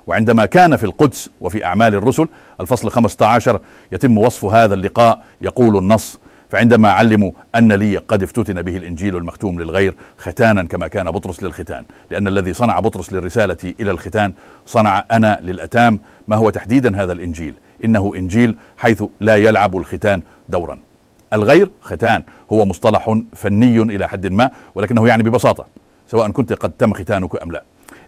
وعندما 0.07 0.45
كان 0.45 0.75
في 0.75 0.83
القدس 0.83 1.29
وفي 1.41 1.65
أعمال 1.65 1.95
الرسل 1.95 2.27
الفصل 2.61 2.89
15 2.89 3.59
يتم 3.91 4.17
وصف 4.17 4.45
هذا 4.45 4.73
اللقاء 4.73 5.23
يقول 5.41 5.77
النص 5.77 6.19
فعندما 6.49 6.91
علموا 6.91 7.31
أن 7.55 7.71
لي 7.71 7.97
قد 7.97 8.23
افتتن 8.23 8.61
به 8.61 8.77
الإنجيل 8.77 9.15
المختوم 9.15 9.61
للغير 9.61 9.95
ختانا 10.17 10.63
كما 10.63 10.87
كان 10.87 11.11
بطرس 11.11 11.43
للختان 11.43 11.83
لأن 12.11 12.27
الذي 12.27 12.53
صنع 12.53 12.79
بطرس 12.79 13.13
للرسالة 13.13 13.73
إلى 13.79 13.91
الختان 13.91 14.33
صنع 14.65 15.05
أنا 15.11 15.39
للأتام 15.41 15.99
ما 16.27 16.35
هو 16.35 16.49
تحديدا 16.49 17.03
هذا 17.03 17.13
الإنجيل؟ 17.13 17.53
إنه 17.85 18.13
إنجيل 18.15 18.55
حيث 18.77 19.03
لا 19.19 19.35
يلعب 19.35 19.77
الختان 19.77 20.21
دورا. 20.49 20.79
الغير 21.33 21.69
ختان 21.81 22.23
هو 22.51 22.65
مصطلح 22.65 23.19
فني 23.33 23.81
إلى 23.81 24.09
حد 24.09 24.27
ما 24.27 24.51
ولكنه 24.75 25.07
يعني 25.07 25.23
ببساطة 25.23 25.65
سواء 26.07 26.31
كنت 26.31 26.53
قد 26.53 26.71
تم 26.71 26.93
ختانك 26.93 27.41
أم 27.41 27.51
لا. 27.51 27.63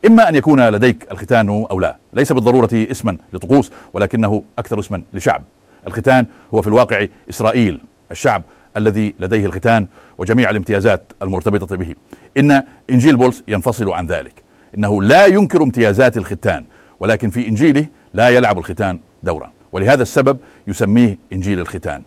إما 0.06 0.30
أن 0.30 0.36
يكون 0.36 0.70
لديك 0.70 1.08
الختان 1.12 1.50
أو 1.50 1.80
لا. 1.80 1.98
ليس 2.14 2.32
بالضرورة 2.32 2.70
اسما 2.74 3.18
لطقوس 3.34 3.72
ولكنه 3.94 4.44
أكثر 4.60 4.80
اسما 4.80 5.02
لشعب. 5.14 5.44
الختان 5.88 6.26
هو 6.54 6.62
في 6.62 6.68
الواقع 6.68 7.08
إسرائيل 7.30 7.82
الشعب 8.12 8.44
الذي 8.78 9.16
لديه 9.20 9.46
الختان 9.46 9.88
وجميع 10.18 10.50
الامتيازات 10.50 11.12
المرتبطة 11.22 11.76
به. 11.76 11.96
إن 12.38 12.64
إنجيل 12.90 13.16
بولس 13.16 13.44
ينفصل 13.48 13.90
عن 13.90 14.08
ذلك. 14.08 14.44
إنه 14.78 15.04
لا 15.04 15.26
ينكر 15.26 15.64
امتيازات 15.64 16.18
الختان 16.18 16.66
ولكن 17.00 17.30
في 17.30 17.48
إنجيله 17.48 17.86
لا 18.14 18.30
يلعب 18.30 18.58
الختان 18.58 19.00
دورا. 19.24 19.52
ولهذا 19.72 20.02
السبب 20.02 20.38
يسميه 20.68 21.18
إنجيل 21.34 21.60
الختان. 21.60 22.02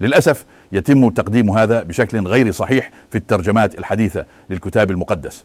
للأسف 0.00 0.44
يتم 0.72 1.10
تقديم 1.10 1.50
هذا 1.50 1.82
بشكل 1.82 2.26
غير 2.26 2.50
صحيح 2.50 2.90
في 3.10 3.18
الترجمات 3.18 3.78
الحديثة 3.78 4.24
للكتاب 4.50 4.90
المقدس. 4.90 5.44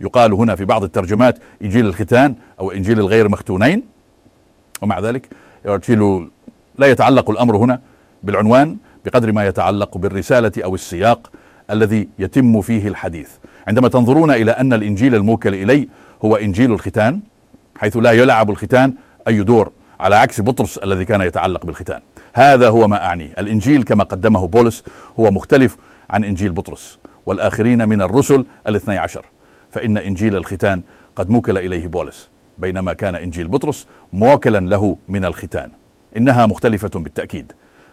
يقال 0.00 0.32
هنا 0.32 0.54
في 0.54 0.64
بعض 0.64 0.84
الترجمات 0.84 1.38
إنجيل 1.62 1.86
الختان 1.86 2.34
أو 2.60 2.70
إنجيل 2.70 2.98
الغير 3.00 3.28
مختونين 3.28 3.82
ومع 4.82 5.00
ذلك 5.00 5.28
لا 6.78 6.86
يتعلق 6.86 7.30
الأمر 7.30 7.56
هنا 7.56 7.80
بالعنوان 8.22 8.76
بقدر 9.04 9.32
ما 9.32 9.46
يتعلق 9.46 9.98
بالرسالة 9.98 10.52
أو 10.64 10.74
السياق 10.74 11.30
الذي 11.70 12.08
يتم 12.18 12.60
فيه 12.60 12.88
الحديث. 12.88 13.30
عندما 13.68 13.88
تنظرون 13.88 14.30
إلى 14.30 14.50
أن 14.50 14.72
الإنجيل 14.72 15.14
الموكل 15.14 15.54
إلي 15.54 15.88
هو 16.24 16.36
إنجيل 16.36 16.72
الختان 16.72 17.20
حيث 17.76 17.96
لا 17.96 18.12
يلعب 18.12 18.50
الختان 18.50 18.94
أي 19.28 19.42
دور 19.42 19.72
على 20.00 20.16
عكس 20.16 20.40
بطرس 20.40 20.78
الذي 20.78 21.04
كان 21.04 21.20
يتعلق 21.20 21.66
بالختان. 21.66 22.00
هذا 22.34 22.68
هو 22.68 22.88
ما 22.88 23.04
أعنيه 23.04 23.34
الإنجيل 23.38 23.82
كما 23.82 24.04
قدمه 24.04 24.46
بولس 24.46 24.84
هو 25.20 25.30
مختلف 25.30 25.76
عن 26.10 26.24
إنجيل 26.24 26.52
بطرس 26.52 26.98
والآخرين 27.26 27.88
من 27.88 28.02
الرسل 28.02 28.44
الاثني 28.68 28.98
عشر. 28.98 29.24
فإن 29.76 29.98
إنجيل 29.98 30.36
الختان 30.36 30.82
قد 31.16 31.30
موكل 31.30 31.58
إليه 31.58 31.86
بولس 31.86 32.28
بينما 32.58 32.92
كان 32.92 33.14
إنجيل 33.14 33.48
بطرس 33.48 33.86
موكلا 34.12 34.58
له 34.58 34.96
من 35.08 35.24
الختان. 35.24 35.70
إنها 36.16 36.46
مختلفة 36.46 36.90
بالتأكيد. 36.94 37.52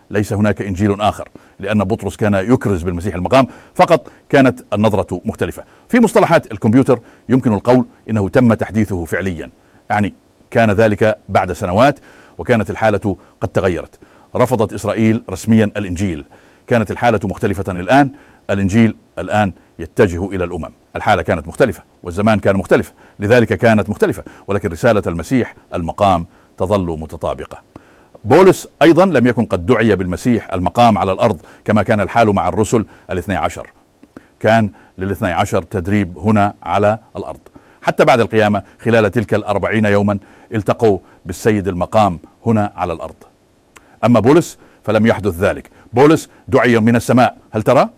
ليس 0.09 0.33
هناك 0.33 0.61
إنجيل 0.61 1.01
آخر 1.01 1.29
لأن 1.59 1.83
بطرس 1.83 2.15
كان 2.15 2.33
يكرز 2.33 2.83
بالمسيح 2.83 3.15
المقام 3.15 3.47
فقط 3.75 4.11
كانت 4.29 4.59
النظرة 4.73 5.21
مختلفة. 5.25 5.63
في 5.89 5.99
مصطلحات 5.99 6.51
الكمبيوتر 6.51 6.99
يمكن 7.29 7.53
القول 7.53 7.85
إنه 8.09 8.29
تم 8.29 8.53
تحديثه 8.53 9.05
فعليا 9.05 9.49
يعني 9.89 10.13
كان 10.51 10.71
ذلك 10.71 11.17
بعد 11.29 11.51
سنوات 11.51 11.99
وكانت 12.37 12.69
الحالة 12.69 13.17
قد 13.41 13.47
تغيرت. 13.47 13.99
رفضت 14.35 14.73
إسرائيل 14.73 15.23
رسميا 15.29 15.71
الإنجيل. 15.77 16.25
كانت 16.67 16.91
الحالة 16.91 17.19
مختلفة 17.23 17.71
الآن 17.71 18.11
الإنجيل 18.49 18.95
الآن 19.19 19.53
يتجه 19.79 20.25
إلى 20.25 20.43
الأمم. 20.43 20.71
الحالة 20.95 21.21
كانت 21.21 21.47
مختلفة 21.47 21.83
والزمان 22.03 22.39
كان 22.39 22.55
مختلف 22.55 22.93
لذلك 23.19 23.53
كانت 23.53 23.89
مختلفة 23.89 24.23
ولكن 24.47 24.69
رسالة 24.69 25.03
المسيح 25.07 25.55
المقام 25.73 26.25
تظل 26.57 26.99
متطابقة. 26.99 27.61
بولس 28.25 28.67
أيضا 28.81 29.05
لم 29.05 29.27
يكن 29.27 29.45
قد 29.45 29.65
دعي 29.65 29.95
بالمسيح 29.95 30.53
المقام 30.53 30.97
على 30.97 31.11
الأرض 31.11 31.39
كما 31.65 31.83
كان 31.83 32.01
الحال 32.01 32.27
مع 32.27 32.47
الرسل 32.47 32.85
الاثني 33.11 33.35
عشر. 33.35 33.67
كان 34.39 34.69
للاثني 34.97 35.31
عشر 35.31 35.61
تدريب 35.61 36.17
هنا 36.17 36.53
على 36.63 36.99
الأرض. 37.17 37.39
حتى 37.81 38.05
بعد 38.05 38.19
القيامة 38.19 38.63
خلال 38.81 39.11
تلك 39.11 39.33
الأربعين 39.33 39.85
يوما 39.85 40.19
التقوا 40.53 40.99
بالسيد 41.25 41.67
المقام 41.67 42.19
هنا 42.45 42.73
على 42.75 42.93
الأرض. 42.93 43.15
أما 44.03 44.19
بولس 44.19 44.57
فلم 44.83 45.07
يحدث 45.07 45.39
ذلك. 45.39 45.69
بولس 45.93 46.29
دعي 46.47 46.79
من 46.79 46.95
السماء. 46.95 47.37
هل 47.51 47.63
ترى؟ 47.63 47.89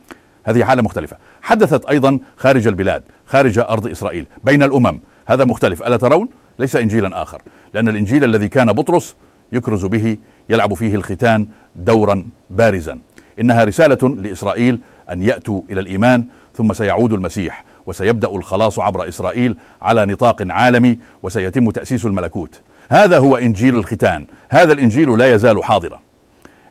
هذه 0.46 0.64
حالة 0.64 0.82
مختلفة. 0.82 1.18
حدثت 1.42 1.86
أيضا 1.86 2.20
خارج 2.38 2.68
البلاد 2.68 3.04
خارج 3.26 3.60
أرض 3.60 3.88
إسرائيل 3.88 4.26
بين 4.44 4.64
الأمم. 4.64 5.00
هذا 5.26 5.46
مختلف. 5.46 5.84
ألا 5.84 5.98
ترون؟ 5.98 6.30
ليس 6.60 6.76
إنجيلا 6.76 7.22
آخر 7.22 7.42
لأن 7.74 7.88
الإنجيل 7.90 8.24
الذي 8.24 8.48
كان 8.48 8.74
بطرس 8.74 9.16
يكرز 9.52 9.86
به 9.86 10.18
يلعب 10.50 10.74
فيه 10.74 10.96
الختان 10.96 11.48
دورا 11.76 12.26
بارزا. 12.50 13.00
إنها 13.40 13.64
رسالة 13.64 14.10
لإسرائيل 14.10 14.80
أن 15.12 15.22
يأتوا 15.22 15.62
إلى 15.70 15.80
الإيمان 15.80 16.26
ثم 16.54 16.74
سيعود 16.74 17.14
المسيح 17.14 17.66
وسيبدأ 17.86 18.30
الخلاص 18.30 18.80
عبر 18.80 19.08
إسرائيل 19.08 19.58
على 19.82 20.06
نطاق 20.06 20.46
عالمي 20.50 21.00
وسيتم 21.24 21.72
تأسيس 21.72 22.06
الملكوت. 22.06 22.62
هذا 22.90 23.18
هو 23.18 23.38
إنجيل 23.38 23.76
الختان. 23.76 24.26
هذا 24.50 24.74
الإنجيل 24.74 25.18
لا 25.18 25.34
يزال 25.34 25.64
حاضرا. 25.64 26.00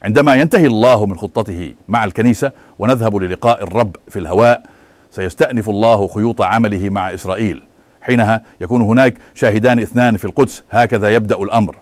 عندما 0.05 0.35
ينتهي 0.35 0.67
الله 0.67 1.07
من 1.07 1.19
خطته 1.19 1.75
مع 1.89 2.05
الكنيسة 2.05 2.53
ونذهب 2.79 3.17
للقاء 3.17 3.63
الرب 3.63 3.97
في 4.09 4.19
الهواء 4.19 4.63
سيستأنف 5.11 5.69
الله 5.69 6.09
خيوط 6.09 6.43
عمله 6.43 6.91
مع 6.91 7.15
إسرائيل. 7.15 7.63
حينها 8.01 8.43
يكون 8.61 8.83
هناك 8.83 9.15
شاهدان 9.35 9.79
اثنان 9.79 10.17
في 10.17 10.25
القدس 10.25 10.63
هكذا 10.71 11.15
يبدأ 11.15 11.37
الأمر. 11.37 11.77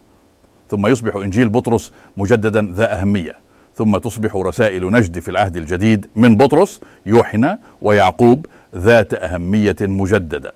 ثم 0.71 0.87
يصبح 0.87 1.17
إنجيل 1.17 1.49
بطرس 1.49 1.93
مجددا 2.17 2.73
ذا 2.75 3.01
أهمية. 3.01 3.37
ثم 3.75 3.97
تصبح 3.97 4.37
رسائل 4.37 4.93
نجد 4.93 5.19
في 5.19 5.31
العهد 5.31 5.57
الجديد 5.57 6.07
من 6.17 6.37
بطرس 6.37 6.81
يوحنا 7.07 7.59
ويعقوب 7.83 8.47
ذات 8.77 9.15
أهمية 9.15 9.77
مجددة. 9.81 10.55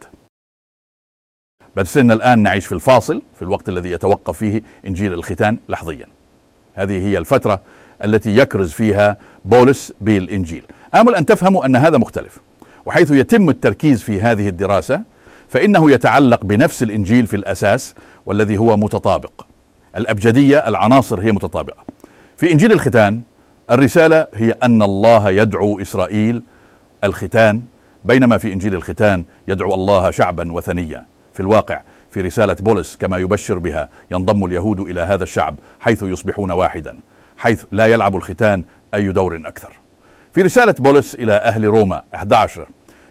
بس 1.76 1.98
الآن 1.98 2.42
نعيش 2.42 2.66
في 2.66 2.72
الفاصل 2.72 3.22
في 3.34 3.42
الوقت 3.42 3.68
الذي 3.68 3.90
يتوقف 3.90 4.38
فيه 4.38 4.62
إنجيل 4.86 5.12
الختان 5.12 5.58
لحظيا. 5.68 6.15
هذه 6.76 7.06
هي 7.06 7.18
الفترة 7.18 7.60
التي 8.04 8.36
يكرز 8.36 8.72
فيها 8.72 9.16
بولس 9.44 9.92
بالإنجيل. 10.00 10.62
آمل 10.94 11.14
أن 11.14 11.26
تفهموا 11.26 11.66
أن 11.66 11.76
هذا 11.76 11.98
مختلف. 11.98 12.38
وحيث 12.86 13.10
يتم 13.10 13.48
التركيز 13.48 14.02
في 14.02 14.20
هذه 14.20 14.48
الدراسة 14.48 15.00
فإنه 15.48 15.90
يتعلق 15.90 16.44
بنفس 16.44 16.82
الإنجيل 16.82 17.26
في 17.26 17.36
الأساس 17.36 17.94
والذي 18.26 18.58
هو 18.58 18.76
متطابق. 18.76 19.46
الأبجدية 19.96 20.58
العناصر 20.68 21.20
هي 21.20 21.32
متطابقة. 21.32 21.84
في 22.36 22.52
إنجيل 22.52 22.72
الختان 22.72 23.20
الرسالة 23.70 24.26
هي 24.34 24.50
أن 24.50 24.82
الله 24.82 25.30
يدعو 25.30 25.80
إسرائيل 25.80 26.42
الختان 27.04 27.62
بينما 28.04 28.38
في 28.38 28.52
إنجيل 28.52 28.74
الختان 28.74 29.24
يدعو 29.48 29.74
الله 29.74 30.10
شعبا 30.10 30.52
وثنيا. 30.52 31.06
في 31.34 31.40
الواقع 31.40 31.80
في 32.10 32.20
رسالة 32.20 32.56
بولس 32.60 32.96
كما 32.96 33.18
يبشر 33.18 33.58
بها 33.58 33.88
ينضم 34.10 34.44
اليهود 34.44 34.80
إلى 34.80 35.00
هذا 35.00 35.22
الشعب 35.22 35.56
حيث 35.80 36.02
يصبحون 36.02 36.50
واحدا 36.50 36.98
حيث 37.36 37.64
لا 37.72 37.86
يلعب 37.86 38.16
الختان 38.16 38.64
أي 38.94 39.12
دور 39.12 39.36
أكثر. 39.44 39.72
في 40.34 40.42
رسالة 40.42 40.74
بولس 40.78 41.14
إلى 41.14 41.32
أهل 41.32 41.64
روما 41.64 42.02
11 42.14 42.66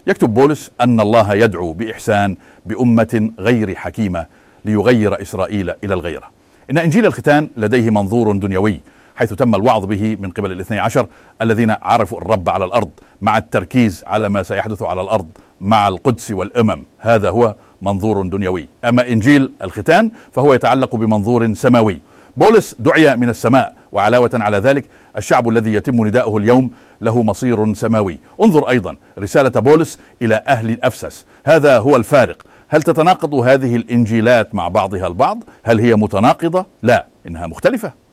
يكتب 0.08 0.34
بولس 0.34 0.72
أن 0.82 1.00
الله 1.00 1.34
يدعو 1.34 1.74
بإحسان 1.74 2.38
بأمة 2.66 3.32
غير 3.40 3.76
حكيمة 3.76 4.26
ليغير 4.66 5.22
إسرائيل 5.22 5.70
إلى 5.84 5.94
الغيرة 5.94 6.32
إن 6.72 6.78
إنجيل 6.78 7.06
الختان 7.06 7.50
لديه 7.58 7.90
منظور 7.90 8.38
دنيوي 8.38 8.80
حيث 9.16 9.34
تم 9.34 9.56
الوعظ 9.56 9.86
به 9.86 10.18
من 10.20 10.32
قبل 10.32 10.52
الاثني 10.52 10.80
عشر 10.80 11.08
الذين 11.42 11.76
عرفوا 11.82 12.18
الرب 12.18 12.50
على 12.50 12.66
الأرض 12.66 12.90
مع 13.22 13.38
التركيز 13.38 14.04
على 14.08 14.30
ما 14.30 14.44
سيحدث 14.44 14.82
على 14.82 15.02
الأرض 15.02 15.28
مع 15.62 15.88
القدس 15.88 16.32
والأمم. 16.32 16.84
هذا 17.00 17.30
هو 17.30 17.56
منظور 17.82 18.28
دنيوي. 18.28 18.68
أما 18.86 19.08
إنجيل 19.08 19.52
الختان 19.62 20.12
فهو 20.32 20.54
يتعلق 20.54 20.96
بمنظور 20.96 21.54
سماوي. 21.54 22.00
بولس 22.38 22.76
دعي 22.80 23.16
من 23.16 23.30
السماء 23.30 23.76
وعلاوة 23.92 24.30
على 24.34 24.58
ذلك 24.58 24.86
الشعب 25.18 25.50
الذي 25.50 25.74
يتم 25.74 26.08
نداؤه 26.08 26.38
اليوم 26.38 26.72
له 27.02 27.24
مصير 27.24 27.74
سماوي. 27.74 28.20
انظر 28.42 28.70
أيضا 28.70 28.96
رسالة 29.20 29.50
بولس 29.50 30.00
إلى 30.22 30.44
أهل 30.48 30.78
أفسس 30.84 31.26
هذا 31.46 31.78
هو 31.78 31.96
الفارق. 31.96 32.42
هل 32.68 32.82
تتناقض 32.82 33.34
هذه 33.34 33.76
الإنجيلات 33.76 34.56
مع 34.56 34.68
بعضها 34.68 35.08
البعض؟ 35.08 35.44
هل 35.64 35.80
هي 35.80 35.96
متناقضة؟ 35.96 36.66
لا 36.84 37.06
إنها 37.28 37.48
مختلفة. 37.48 38.05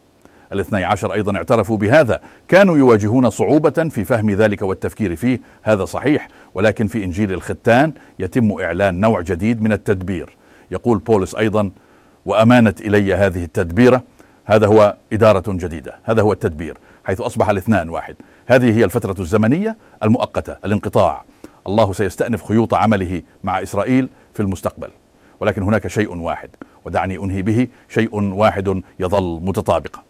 الاثني 0.52 0.84
عشر 0.84 1.12
أيضا 1.12 1.36
اعترفوا 1.36 1.76
بهذا. 1.76 2.20
كانوا 2.48 2.78
يواجهون 2.78 3.30
صعوبة 3.30 3.88
في 3.90 4.04
فهم 4.04 4.30
ذلك 4.30 4.62
والتفكير 4.62 5.16
فيه. 5.16 5.40
هذا 5.62 5.84
صحيح 5.84 6.28
ولكن 6.54 6.86
في 6.86 7.04
إنجيل 7.04 7.32
الختان 7.32 7.92
يتم 8.18 8.60
إعلان 8.60 9.00
نوع 9.00 9.20
جديد 9.20 9.62
من 9.62 9.72
التدبير. 9.72 10.36
يقول 10.70 10.98
بولس 10.98 11.34
أيضا 11.34 11.70
وأمانت 12.26 12.80
إلي 12.80 13.14
هذه 13.14 13.44
التدبيرة. 13.44 14.02
هذا 14.44 14.66
هو 14.66 14.96
إدارة 15.12 15.52
جديدة. 15.52 15.94
هذا 16.04 16.22
هو 16.22 16.32
التدبير 16.32 16.78
حيث 17.04 17.20
أصبح 17.20 17.48
الاثنان 17.48 17.88
واحد. 17.88 18.16
هذه 18.46 18.78
هي 18.78 18.84
الفترة 18.84 19.20
الزمنية 19.20 19.76
المؤقتة 20.02 20.56
الانقطاع. 20.64 21.24
الله 21.66 21.92
سيستأنف 21.92 22.44
خيوط 22.44 22.74
عمله 22.74 23.22
مع 23.44 23.62
إسرائيل 23.62 24.08
في 24.34 24.40
المستقبل. 24.40 24.88
ولكن 25.40 25.62
هناك 25.62 25.86
شيء 25.86 26.16
واحد 26.16 26.50
ودعني 26.84 27.16
أنهي 27.16 27.42
به 27.42 27.68
شيء 27.88 28.14
واحد 28.14 28.82
يظل 29.00 29.40
متطابقا. 29.42 30.02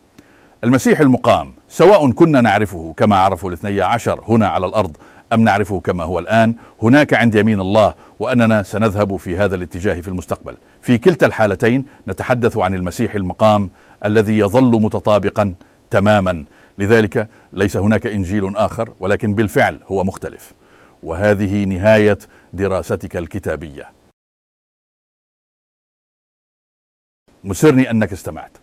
المسيح 0.64 1.00
المقام 1.00 1.52
سواء 1.68 2.10
كنا 2.10 2.40
نعرفه 2.40 2.94
كما 2.96 3.16
عرفه 3.16 3.48
الاثني 3.48 3.80
عشر 3.80 4.24
هنا 4.28 4.48
على 4.48 4.66
الأرض 4.66 4.96
أم 5.32 5.40
نعرفه 5.40 5.80
كما 5.80 6.04
هو 6.04 6.18
الآن 6.18 6.54
هناك 6.82 7.14
عند 7.14 7.34
يمين 7.34 7.60
الله 7.60 7.94
وأننا 8.18 8.62
سنذهب 8.62 9.16
في 9.16 9.36
هذا 9.36 9.54
الاتجاه 9.54 10.00
في 10.00 10.08
المستقبل. 10.08 10.56
في 10.82 10.98
كلتا 10.98 11.26
الحالتين 11.26 11.84
نتحدث 12.08 12.56
عن 12.56 12.74
المسيح 12.74 13.14
المقام 13.14 13.70
الذي 14.04 14.38
يظل 14.38 14.82
متطابقا 14.82 15.54
تماما. 15.90 16.44
لذلك 16.78 17.28
ليس 17.52 17.76
هناك 17.76 18.06
إنجيل 18.06 18.56
آخر 18.56 18.92
ولكن 19.00 19.34
بالفعل 19.34 19.80
هو 19.86 20.04
مختلف. 20.04 20.52
وهذه 21.02 21.64
نهاية 21.64 22.18
دراستك 22.52 23.16
الكتابية. 23.16 23.90
مسرني 27.44 27.90
أنك 27.90 28.12
استمعت. 28.12 28.61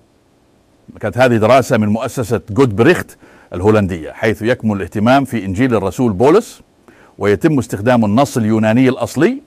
كانت 0.99 1.17
هذه 1.17 1.37
دراسة 1.37 1.77
من 1.77 1.87
مؤسسة 1.87 2.41
جود 2.49 2.75
بريخت 2.75 3.17
الهولندية 3.53 4.11
حيث 4.11 4.41
يكمن 4.41 4.71
الاهتمام 4.77 5.25
في 5.25 5.45
إنجيل 5.45 5.75
الرسول 5.75 6.13
بولس 6.13 6.61
ويتم 7.17 7.59
استخدام 7.59 8.05
النص 8.05 8.37
اليوناني 8.37 8.89
الأصلي 8.89 9.41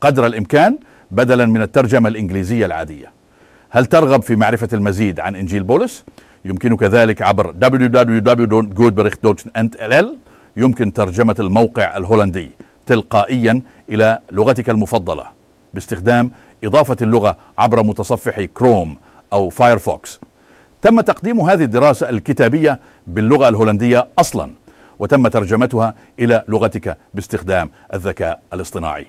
قدر 0.00 0.26
الإمكان 0.26 0.78
بدلا 1.10 1.46
من 1.46 1.62
الترجمة 1.62 2.08
الإنجليزية 2.08 2.66
العادية 2.66 3.12
هل 3.70 3.86
ترغب 3.86 4.22
في 4.22 4.36
معرفة 4.36 4.68
المزيد 4.72 5.20
عن 5.20 5.36
إنجيل 5.36 5.62
بولس؟ 5.62 6.04
يمكنك 6.44 6.82
ذلك 6.82 7.22
عبر 7.22 7.54
www.goodbericht.nl 7.62 10.06
يمكن 10.56 10.92
ترجمة 10.92 11.36
الموقع 11.40 11.96
الهولندي 11.96 12.50
تلقائيا 12.86 13.62
إلى 13.90 14.18
لغتك 14.32 14.70
المفضلة 14.70 15.24
باستخدام 15.74 16.30
إضافة 16.64 16.96
اللغة 17.02 17.36
عبر 17.58 17.82
متصفح 17.82 18.40
كروم 18.40 18.96
أو 19.32 19.48
فايرفوكس 19.48 20.20
تم 20.82 21.00
تقديم 21.00 21.40
هذه 21.40 21.64
الدراسة 21.64 22.08
الكتابية 22.08 22.80
باللغة 23.06 23.48
الهولندية 23.48 24.08
أصلا 24.18 24.50
وتم 24.98 25.28
ترجمتها 25.28 25.94
إلى 26.18 26.44
لغتك 26.48 26.96
باستخدام 27.14 27.70
الذكاء 27.94 28.40
الاصطناعي. 28.52 29.06